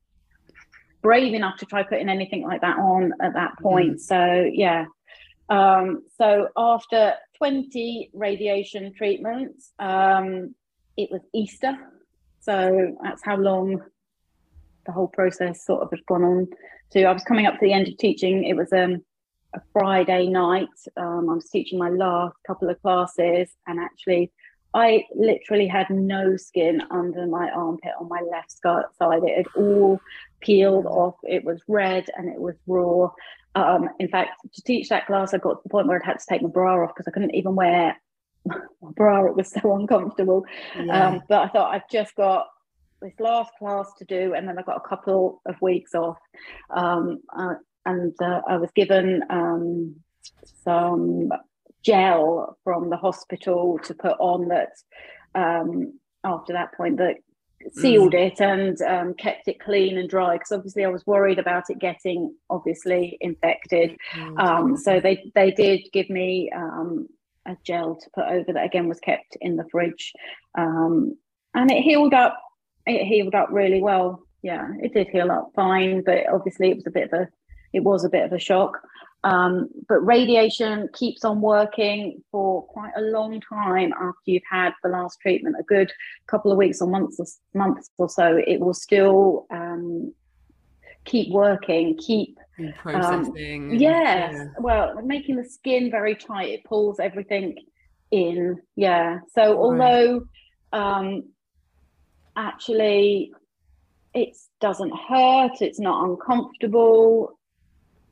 [1.01, 3.95] brave enough to try putting anything like that on at that point.
[3.95, 3.99] Mm.
[3.99, 4.85] So yeah.
[5.49, 10.55] Um, so after 20 radiation treatments, um,
[10.95, 11.77] it was Easter.
[12.39, 13.81] So that's how long
[14.85, 16.47] the whole process sort of had gone on
[16.91, 17.03] to.
[17.03, 18.45] I was coming up to the end of teaching.
[18.45, 19.03] It was um,
[19.53, 20.69] a Friday night.
[20.97, 24.31] Um, I was teaching my last couple of classes, and actually,
[24.73, 29.23] I literally had no skin under my armpit on my left side.
[29.23, 29.99] It had all
[30.39, 31.15] peeled off.
[31.23, 33.09] It was red and it was raw.
[33.53, 36.19] Um, in fact, to teach that class, I got to the point where I'd had
[36.19, 37.97] to take my bra off because I couldn't even wear
[38.45, 39.25] my bra.
[39.25, 40.45] It was so uncomfortable.
[40.77, 41.07] Yeah.
[41.07, 42.47] Um, but I thought I've just got
[43.01, 46.17] this last class to do, and then I've got a couple of weeks off.
[46.69, 49.95] Um, uh, and uh, I was given um,
[50.63, 51.31] some
[51.83, 54.71] gel from the hospital to put on that
[55.33, 57.15] um, after that point that
[57.73, 58.27] sealed mm.
[58.27, 61.79] it and um, kept it clean and dry because obviously I was worried about it
[61.79, 63.97] getting obviously infected.
[64.37, 67.07] Um, so they they did give me um,
[67.45, 70.13] a gel to put over that again was kept in the fridge
[70.57, 71.15] um,
[71.53, 72.37] and it healed up.
[72.85, 74.23] It healed up really well.
[74.41, 77.27] Yeah, it did heal up fine, but obviously it was a bit of a
[77.73, 78.81] it was a bit of a shock.
[79.23, 84.89] Um, but radiation keeps on working for quite a long time after you've had the
[84.89, 85.91] last treatment, a good
[86.25, 88.41] couple of weeks or months or months or so.
[88.47, 90.11] It will still um,
[91.05, 93.71] keep working, keep um, processing.
[93.71, 94.45] Um, yes, yeah.
[94.59, 96.49] well, making the skin very tight.
[96.49, 97.57] It pulls everything
[98.09, 98.59] in.
[98.75, 99.19] Yeah.
[99.35, 100.25] So although
[100.73, 101.29] um,
[102.35, 103.33] actually
[104.15, 107.37] it doesn't hurt, it's not uncomfortable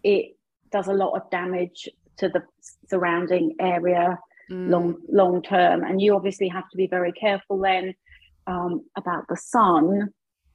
[0.03, 0.35] it
[0.71, 2.43] does a lot of damage to the
[2.89, 4.17] surrounding area
[4.51, 4.69] mm.
[4.69, 5.83] long long term.
[5.83, 7.93] And you obviously have to be very careful then
[8.47, 10.09] um, about the sun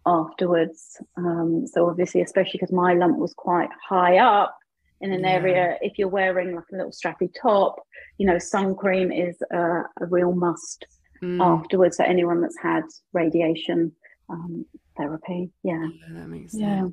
[0.07, 0.99] afterwards.
[1.16, 4.57] Um, so obviously especially because my lump was quite high up
[5.01, 5.30] in an yeah.
[5.30, 7.76] area if you're wearing like a little strappy top
[8.16, 9.59] you know sun cream is a,
[10.01, 10.86] a real must
[11.22, 11.40] mm.
[11.42, 13.92] afterwards for anyone that's had radiation
[14.30, 14.64] um,
[14.97, 15.51] therapy.
[15.62, 15.82] Yeah.
[15.82, 16.62] Yeah that makes sense.
[16.62, 16.88] Yeah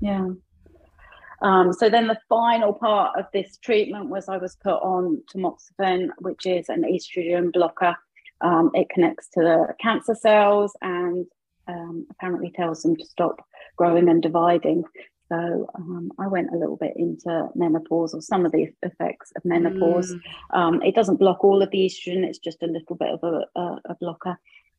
[0.00, 0.26] yeah
[1.42, 6.08] um, so then the final part of this treatment was I was put on tamoxifen,
[6.18, 7.96] which is an estrogen blocker.
[8.42, 11.26] Um, it connects to the cancer cells and
[11.68, 13.44] um, apparently tells them to stop
[13.76, 14.84] growing and dividing.
[15.30, 19.44] So um, I went a little bit into menopause or some of the effects of
[19.44, 20.12] menopause.
[20.12, 20.20] Mm.
[20.58, 23.58] Um, it doesn't block all of the estrogen; it's just a little bit of a,
[23.58, 24.36] a, a blocker.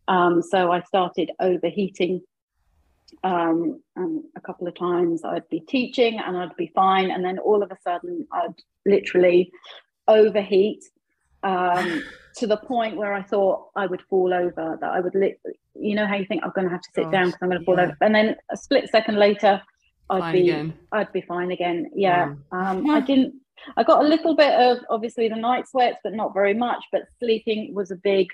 [0.08, 2.22] Um, so I started overheating
[3.24, 7.40] um, and a couple of times I'd be teaching and I'd be fine, and then
[7.40, 8.56] all of a sudden I'd
[8.86, 9.52] literally
[10.08, 10.84] overheat
[11.44, 12.04] um,
[12.38, 14.78] to the point where I thought I would fall over.
[14.80, 15.38] That I would, li-
[15.76, 17.50] you know, how you think I'm going to have to sit Gosh, down because I'm
[17.50, 17.84] going to fall yeah.
[17.84, 19.62] over, and then a split second later,
[20.10, 20.74] I'd fine be, again.
[20.92, 21.92] I'd be fine again.
[21.96, 23.36] Yeah, um, I didn't.
[23.78, 26.84] I got a little bit of obviously the night sweats, but not very much.
[26.92, 28.28] But sleeping was a big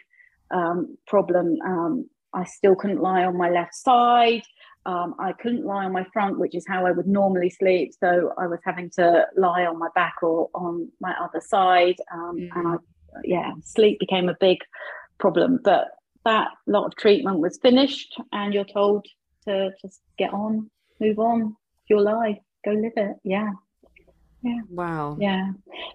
[0.51, 1.57] um, problem.
[1.65, 4.43] Um, I still couldn't lie on my left side.
[4.87, 7.91] Um, I couldn't lie on my front, which is how I would normally sleep.
[7.99, 11.97] So I was having to lie on my back or on my other side.
[12.13, 12.49] Um, mm.
[12.55, 12.75] And I,
[13.25, 14.59] yeah, sleep became a big
[15.19, 15.59] problem.
[15.61, 15.89] But
[16.23, 19.05] that lot of treatment was finished, and you're told
[19.45, 20.69] to just get on,
[21.01, 21.55] move on,
[21.89, 23.17] your life, go live it.
[23.23, 23.51] Yeah.
[24.41, 24.61] Yeah.
[24.69, 25.17] Wow.
[25.19, 25.51] Yeah.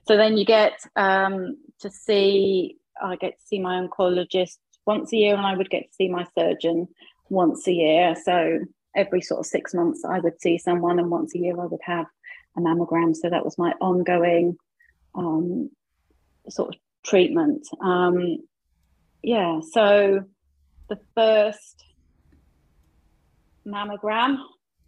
[0.07, 5.17] So then you get um, to see, I get to see my oncologist once a
[5.17, 6.89] year, and I would get to see my surgeon
[7.29, 8.15] once a year.
[8.23, 8.59] So
[8.95, 11.81] every sort of six months I would see someone, and once a year I would
[11.83, 12.07] have
[12.57, 13.15] a mammogram.
[13.17, 14.57] So that was my ongoing
[15.15, 15.71] um,
[16.49, 17.67] sort of treatment.
[17.81, 18.39] Um,
[19.23, 20.25] yeah, so
[20.89, 21.85] the first
[23.67, 24.39] mammogram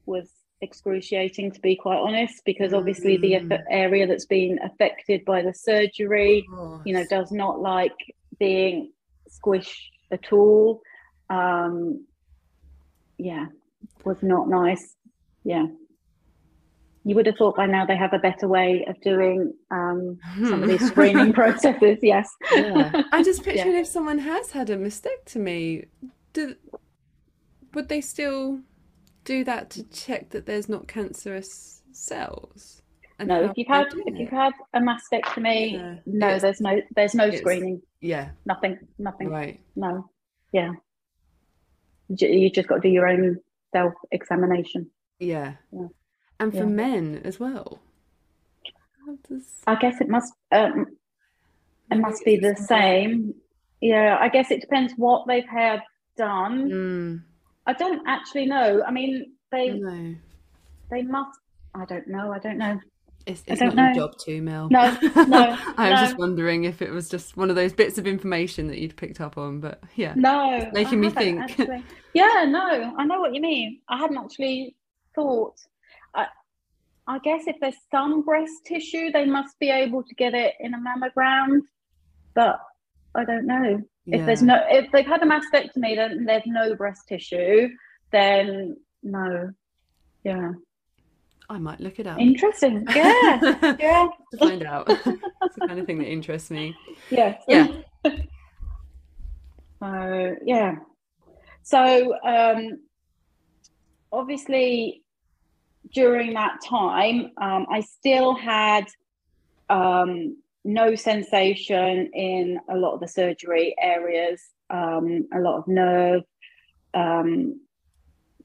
[0.07, 0.29] was
[0.61, 3.49] excruciating to be quite honest because obviously mm.
[3.49, 6.45] the area that's been affected by the surgery
[6.85, 7.93] you know does not like
[8.39, 8.91] being
[9.29, 10.81] squished at all
[11.29, 12.05] um
[13.19, 13.47] yeah
[14.05, 14.97] was not nice
[15.45, 15.67] yeah
[17.05, 20.63] you would have thought by now they have a better way of doing um, some
[20.63, 21.99] of these screening processes.
[22.01, 22.31] Yes.
[22.51, 23.03] Yeah.
[23.13, 23.81] I just pictured yeah.
[23.81, 25.87] if someone has had a mastectomy,
[26.33, 26.57] do,
[27.75, 28.61] would they still
[29.25, 32.81] do that to check that there's not cancerous cells?
[33.19, 35.95] And no, if you've had if you've had a mastectomy, yeah.
[36.07, 37.83] no, it's, there's no there's no screening.
[38.01, 38.31] Yeah.
[38.47, 38.79] Nothing.
[38.99, 39.29] Nothing.
[39.29, 39.61] Right.
[39.77, 40.11] No.
[40.53, 40.73] Yeah.
[42.09, 43.41] You just got to do your own
[43.75, 44.91] self examination.
[45.19, 45.55] Yeah.
[45.73, 45.89] yeah
[46.41, 46.65] and for yeah.
[46.65, 47.81] men as well.
[49.29, 49.43] Does...
[49.67, 50.97] I guess it must um,
[51.91, 53.35] it must be the same.
[53.81, 55.83] Yeah, I guess it depends what they've had
[56.17, 56.71] done.
[56.71, 57.23] Mm.
[57.67, 58.83] I don't actually know.
[58.87, 60.15] I mean, they no.
[60.91, 61.39] they must.
[61.75, 62.33] I don't know.
[62.33, 62.81] I don't know.
[63.27, 63.85] It's, it's not know.
[63.87, 64.69] your job to, Mel.
[64.71, 65.59] No, no.
[65.79, 66.07] I was no.
[66.07, 69.21] just wondering if it was just one of those bits of information that you'd picked
[69.21, 70.13] up on, but yeah.
[70.15, 70.71] No.
[70.73, 71.41] Making me think.
[71.41, 71.85] Actually.
[72.13, 73.81] Yeah, no, I know what you mean.
[73.89, 74.77] I hadn't actually
[75.15, 75.57] thought
[77.07, 80.75] I guess if there's some breast tissue, they must be able to get it in
[80.75, 81.61] a mammogram.
[82.35, 82.59] But
[83.15, 83.83] I don't know.
[84.07, 84.19] Yeah.
[84.19, 87.69] If there's no, if they've had a mastectomy, then there's no breast tissue.
[88.11, 89.51] Then no,
[90.25, 90.53] yeah.
[91.49, 92.19] I might look it up.
[92.19, 92.87] Interesting.
[92.95, 94.09] Yeah, yeah.
[94.33, 94.87] to find out.
[94.89, 95.05] it's
[95.57, 96.77] the kind of thing that interests me.
[97.11, 97.43] Yes.
[97.49, 97.69] Yeah.
[99.81, 100.77] So yeah.
[101.63, 102.79] So um,
[104.11, 105.03] obviously
[105.93, 108.87] during that time, um, I still had
[109.69, 114.41] um, no sensation in a lot of the surgery areas,
[114.71, 116.23] um, a lot of nerve,
[116.95, 117.61] um,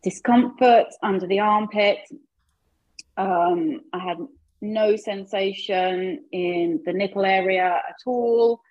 [0.03, 1.99] discomfort under the armpit.
[3.19, 4.17] Um, I had
[4.61, 8.61] no sensation in the nipple area at all.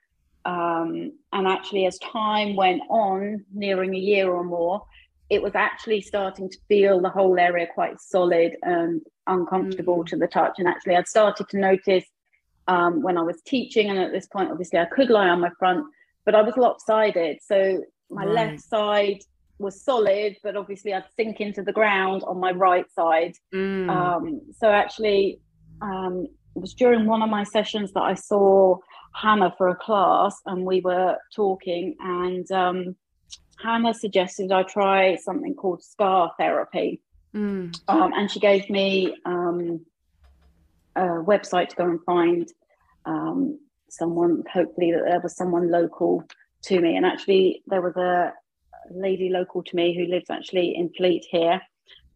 [0.44, 4.86] Um, and actually, as time went on, nearing a year or more,
[5.28, 10.06] it was actually starting to feel the whole area quite solid and uncomfortable mm.
[10.06, 10.54] to the touch.
[10.58, 12.04] And actually, I'd started to notice
[12.66, 15.50] um, when I was teaching, and at this point, obviously, I could lie on my
[15.58, 15.84] front,
[16.24, 17.38] but I was lopsided.
[17.42, 18.34] So my right.
[18.34, 19.20] left side
[19.58, 23.34] was solid, but obviously, I'd sink into the ground on my right side.
[23.52, 23.90] Mm.
[23.90, 25.40] Um, so actually,
[25.82, 28.78] um, it was during one of my sessions that I saw
[29.14, 32.96] Hannah for a class, and we were talking, and um,
[33.62, 37.00] Hannah suggested I try something called scar therapy.
[37.34, 37.78] Mm.
[37.88, 39.84] Um, and she gave me um,
[40.96, 42.48] a website to go and find
[43.04, 46.24] um, someone, hopefully, that there was someone local
[46.62, 46.96] to me.
[46.96, 48.32] And actually, there was a
[48.94, 51.60] lady local to me who lives actually in Fleet here,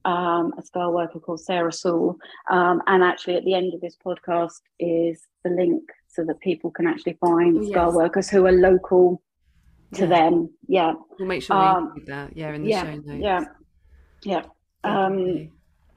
[0.04, 2.16] um, a scar worker called Sarah Sewell.
[2.50, 6.70] Um, and actually, at the end of this podcast is the link so that people
[6.70, 7.72] can actually find yes.
[7.72, 9.22] scar workers who are local
[9.94, 10.08] to yeah.
[10.08, 10.50] them.
[10.68, 10.92] Yeah.
[11.18, 12.36] We'll make sure um, we do that.
[12.36, 13.22] Yeah, in the yeah, show notes.
[13.22, 13.44] Yeah.
[14.24, 14.42] Yeah.
[14.84, 15.50] Um,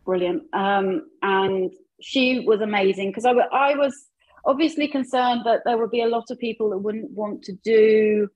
[0.05, 0.43] brilliant.
[0.53, 1.71] Um, and
[2.01, 3.93] she was amazing because I, w- I was
[4.45, 8.27] obviously concerned that there would be a lot of people that wouldn't want to do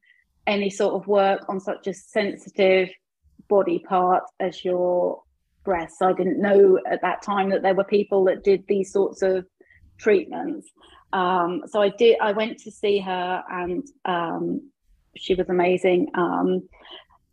[0.49, 2.89] any sort of work on such a sensitive
[3.47, 5.21] body part as your
[5.63, 6.01] breasts.
[6.01, 9.45] I didn't know at that time that there were people that did these sorts of
[9.97, 10.67] treatments.
[11.13, 12.17] Um, so I did.
[12.19, 14.69] I went to see her, and um,
[15.15, 16.09] she was amazing.
[16.15, 16.67] Um,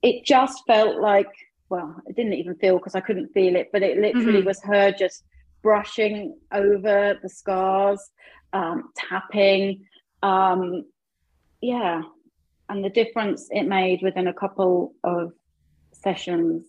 [0.03, 1.33] it just felt like,
[1.71, 4.47] well, it didn't even feel because I couldn't feel it, but it literally mm-hmm.
[4.47, 5.25] was her just
[5.63, 8.01] brushing over the scars,
[8.53, 9.87] um, tapping.
[10.23, 10.85] Um,
[11.61, 12.03] yeah.
[12.69, 15.33] And the difference it made within a couple of
[15.93, 16.65] sessions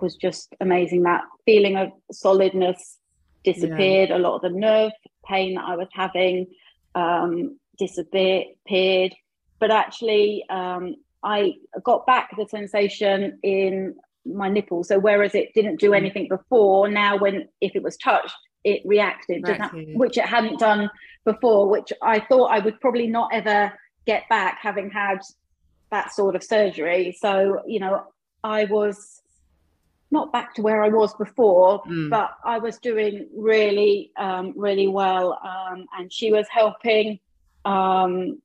[0.00, 1.02] was just amazing.
[1.02, 2.98] That feeling of solidness
[3.44, 4.10] disappeared.
[4.10, 4.16] Yeah.
[4.16, 4.92] A lot of the nerve
[5.26, 6.46] pain that I was having
[6.94, 9.14] um, disappeared
[9.62, 11.52] but actually um, I
[11.84, 13.94] got back the sensation in
[14.26, 14.82] my nipple.
[14.82, 15.96] So whereas it didn't do mm.
[15.98, 18.34] anything before, now when if it was touched,
[18.64, 19.44] it reacted,
[19.94, 20.90] which it hadn't done
[21.24, 21.68] before.
[21.70, 23.72] Which I thought I would probably not ever
[24.04, 25.20] get back, having had
[25.92, 27.16] that sort of surgery.
[27.20, 28.04] So you know,
[28.42, 29.22] I was
[30.10, 32.10] not back to where I was before, mm.
[32.10, 37.18] but I was doing really, um, really well, um, and she was helping
[37.64, 38.42] um,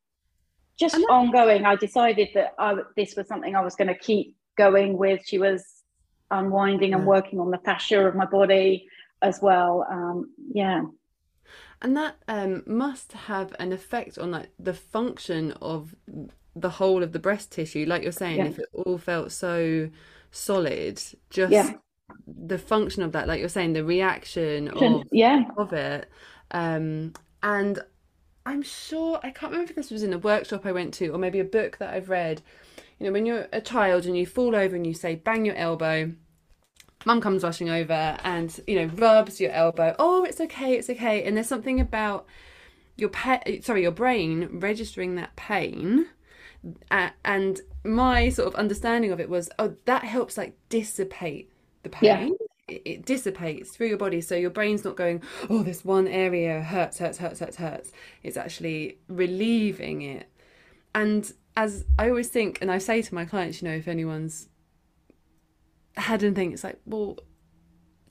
[0.77, 4.97] just ongoing, I decided that I, this was something I was going to keep going
[4.97, 5.21] with.
[5.25, 5.63] She was
[6.29, 8.87] unwinding and working on the fascia of my body
[9.21, 9.85] as well.
[9.89, 10.83] Um, yeah.
[11.81, 15.95] And that um, must have an effect on like the function of
[16.61, 17.85] the whole of the breast tissue.
[17.87, 18.45] Like you're saying, yeah.
[18.45, 19.89] if it all felt so
[20.31, 21.73] solid, just yeah.
[22.25, 26.09] the function of that, like you're saying, the reaction of yeah of it.
[26.51, 27.13] Um,
[27.43, 27.79] and
[28.45, 31.17] I'm sure I can't remember if this was in a workshop I went to or
[31.17, 32.41] maybe a book that I've read.
[32.99, 35.55] You know, when you're a child and you fall over and you say bang your
[35.55, 36.13] elbow,
[37.05, 39.95] mum comes rushing over and you know rubs your elbow.
[39.99, 41.23] Oh, it's okay, it's okay.
[41.23, 42.25] And there's something about
[42.95, 46.07] your pet, sorry, your brain registering that pain.
[46.91, 51.51] Uh, and my sort of understanding of it was, oh, that helps like dissipate
[51.83, 52.07] the pain.
[52.29, 52.29] Yeah.
[52.67, 56.61] It, it dissipates through your body, so your brain's not going, oh, this one area
[56.61, 57.91] hurts, hurts, hurts, hurts, hurts.
[58.23, 60.29] It's actually relieving it.
[60.93, 64.49] And as I always think, and I say to my clients, you know, if anyone's
[65.95, 67.17] had anything, it's like, well,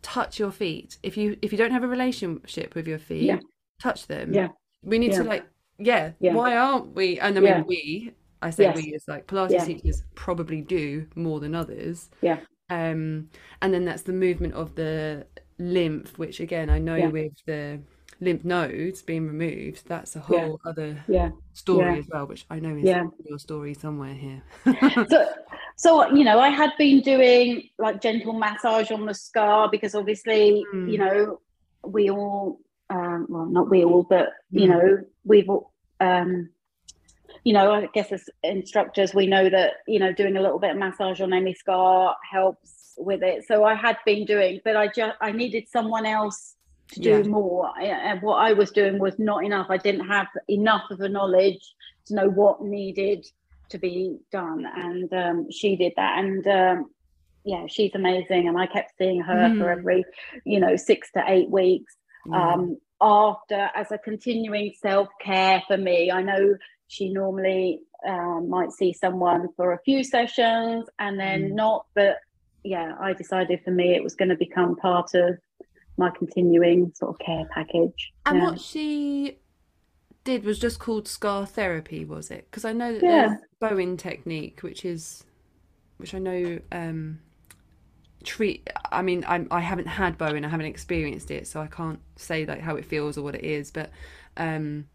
[0.03, 0.99] touch your feet.
[1.03, 3.41] If you if you don't have a relationship with your feet, Yeah.
[3.81, 4.33] touch them.
[4.33, 4.49] Yeah.
[4.83, 5.45] We need to like,
[5.79, 6.33] yeah, Yeah.
[6.35, 7.19] Why aren't we?
[7.21, 7.63] And I mean, Yeah.
[7.63, 8.13] we.
[8.43, 8.77] I say Yes.
[8.77, 9.65] we as like Pilates Yeah.
[9.65, 12.11] teachers probably do more than others.
[12.23, 12.41] Yeah.
[12.71, 13.31] Um,
[13.63, 15.27] and then that's the movement of the
[15.59, 17.09] lymph, which again I know Yeah.
[17.09, 17.81] with the
[18.21, 21.99] lymph nodes being removed, that's a whole other yeah story Yeah.
[21.99, 23.05] as well, which I know is Yeah.
[23.25, 24.43] your story somewhere here.
[25.09, 25.29] so
[25.79, 30.65] so you know i had been doing like gentle massage on the scar because obviously
[30.75, 30.91] Mm.
[30.91, 31.39] you know
[31.85, 32.59] we all
[32.89, 34.69] um well not we all but you Mm.
[34.71, 36.49] know we've all um
[37.45, 40.71] you know i guess as instructors we know that you know doing a little bit
[40.73, 43.45] of massage on any scar helps with it.
[43.47, 46.55] So i had been doing but i just i needed someone else
[46.93, 47.23] to do Yeah.
[47.25, 47.71] more.
[47.81, 49.67] And what i was doing was not enough.
[49.71, 51.61] I didn't have enough of a knowledge
[52.07, 53.27] to know what needed
[53.71, 54.65] to be done.
[54.75, 56.19] And um, she did that.
[56.21, 56.91] And um,
[57.45, 58.49] yeah she's amazing.
[58.49, 59.79] And i kept seeing her for Mm.
[59.79, 60.05] every
[60.45, 61.95] you know six to eight weeks.
[62.31, 62.55] Yeah.
[62.55, 66.57] um, after as a continuing self-care for me i know
[66.89, 71.55] she normally um, might see someone for a few sessions and then Mm.
[71.55, 72.17] not but
[72.63, 75.39] yeah i decided for me it was going to become part of
[75.99, 78.45] my continuing sort of care package And yeah.
[78.45, 79.39] what she
[80.25, 82.49] did was just called scar therapy, was it?
[82.51, 83.29] Because I know that Yeah.
[83.29, 85.25] there's Bowen technique, which is,
[85.99, 87.21] which I know, um,
[88.25, 88.69] treat.
[88.91, 92.45] I mean, I'm, I haven't had Bowen, I haven't experienced it, so I can't say
[92.45, 93.71] like how it feels or what it is.
[93.71, 93.91] But
[94.37, 94.87] um,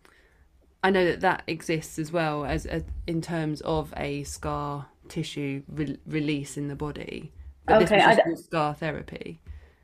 [0.84, 5.64] I know that that exists as well as, as in terms of a scar tissue
[5.68, 7.32] re- release in the body.
[7.68, 9.40] But this Okay, was I just d- scar therapy.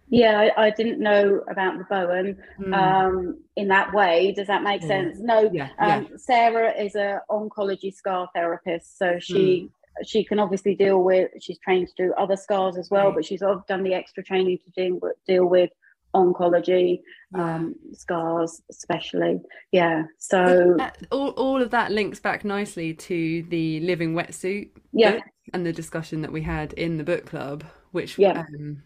[0.10, 2.74] Yeah, I, I didn't know about the Bowen Mm.
[2.74, 4.32] um, in that way.
[4.32, 4.88] Does that make Yeah.
[4.88, 5.20] sense?
[5.20, 5.50] No.
[5.54, 9.68] yeah, yeah, Um, Sarah is a oncology scar therapist, so she Hmm.
[10.06, 11.32] she can obviously deal with.
[11.42, 13.16] She's trained to do other scars as well, Right.
[13.16, 15.72] but she's done the extra training to deal with, deal with
[16.16, 17.02] oncology
[17.36, 19.40] um, scars, especially.
[19.72, 20.04] Yeah.
[20.18, 20.78] So
[21.12, 25.20] all, all of that links back nicely to the living wetsuit yeah,
[25.54, 28.40] and the discussion that we had in the book club, which Yeah.
[28.40, 28.84] um,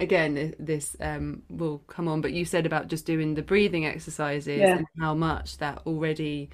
[0.00, 2.20] again this um, will come on.
[2.20, 4.78] But you said about just doing the breathing exercises Yeah.
[4.78, 6.50] and how much that already.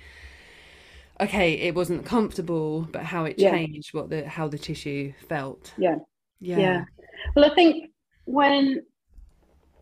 [1.20, 3.53] Okay, it wasn't comfortable, but how it Yeah.
[3.53, 5.73] changed what the how the tissue felt.
[5.78, 5.97] Yeah.
[6.41, 6.59] Yeah.
[6.59, 6.85] Yeah.
[7.35, 7.91] Well, I think
[8.27, 8.82] when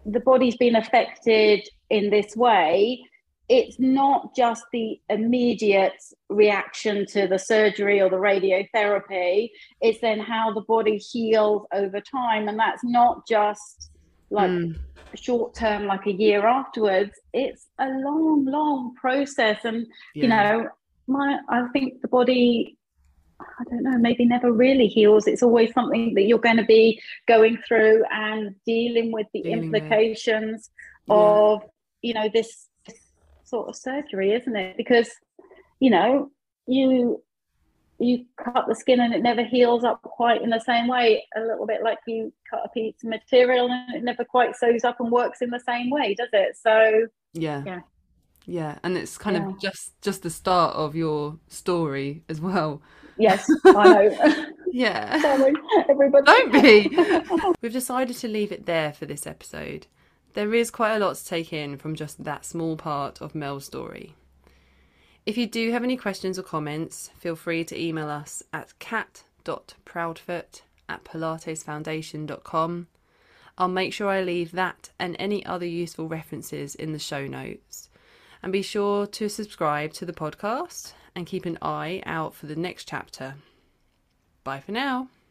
[0.05, 3.03] the body's been affected in this way,
[3.49, 9.51] it's not just the immediate reaction to the surgery or the radiotherapy,
[9.81, 12.49] it's then how the body heals over time.
[12.49, 13.91] And that's not just
[14.31, 14.75] like Mm,
[15.15, 19.59] short term, like a year afterwards, it's a long, long process.
[19.65, 20.69] And you know
[21.09, 22.77] my i think the body
[23.61, 27.01] i don't know maybe never really heals it's always something that you're going to be
[27.29, 29.83] going through and dealing with the Dealing with.
[29.83, 30.71] implications
[31.07, 31.15] Yeah.
[31.17, 31.63] of
[32.03, 32.99] you know this, this
[33.45, 35.11] sort of surgery isn't it because
[35.81, 36.31] you know
[36.67, 37.23] you
[37.99, 41.41] you cut the skin and it never heals up quite in the same way a
[41.41, 44.99] little bit like you cut a piece of material and it never quite sews up
[44.99, 47.63] and works in the same way does it so Yeah.
[47.65, 47.81] Yeah.
[48.45, 48.79] Yeah.
[48.83, 49.49] And it's kind Yeah.
[49.51, 52.83] of just just the start of your story as well.
[53.19, 55.21] Yes i know Yeah.
[55.23, 55.53] sorry
[55.89, 56.99] everybody Don't be.
[57.61, 59.87] We've decided to leave it there for this episode.
[60.33, 63.67] There is quite a lot to take in from just that small part of Mel's
[63.67, 64.15] story.
[65.27, 70.63] If you do have any questions or comments, feel free to email us at cat.proudfoot
[70.89, 72.87] at pilatesfoundation.com.
[73.59, 77.91] I'll make sure I leave that and any other useful references in the show notes.
[78.43, 82.57] And be sure to subscribe to the podcast and keep an eye out for the
[82.57, 83.35] next chapter.
[84.45, 85.09] Bye for now.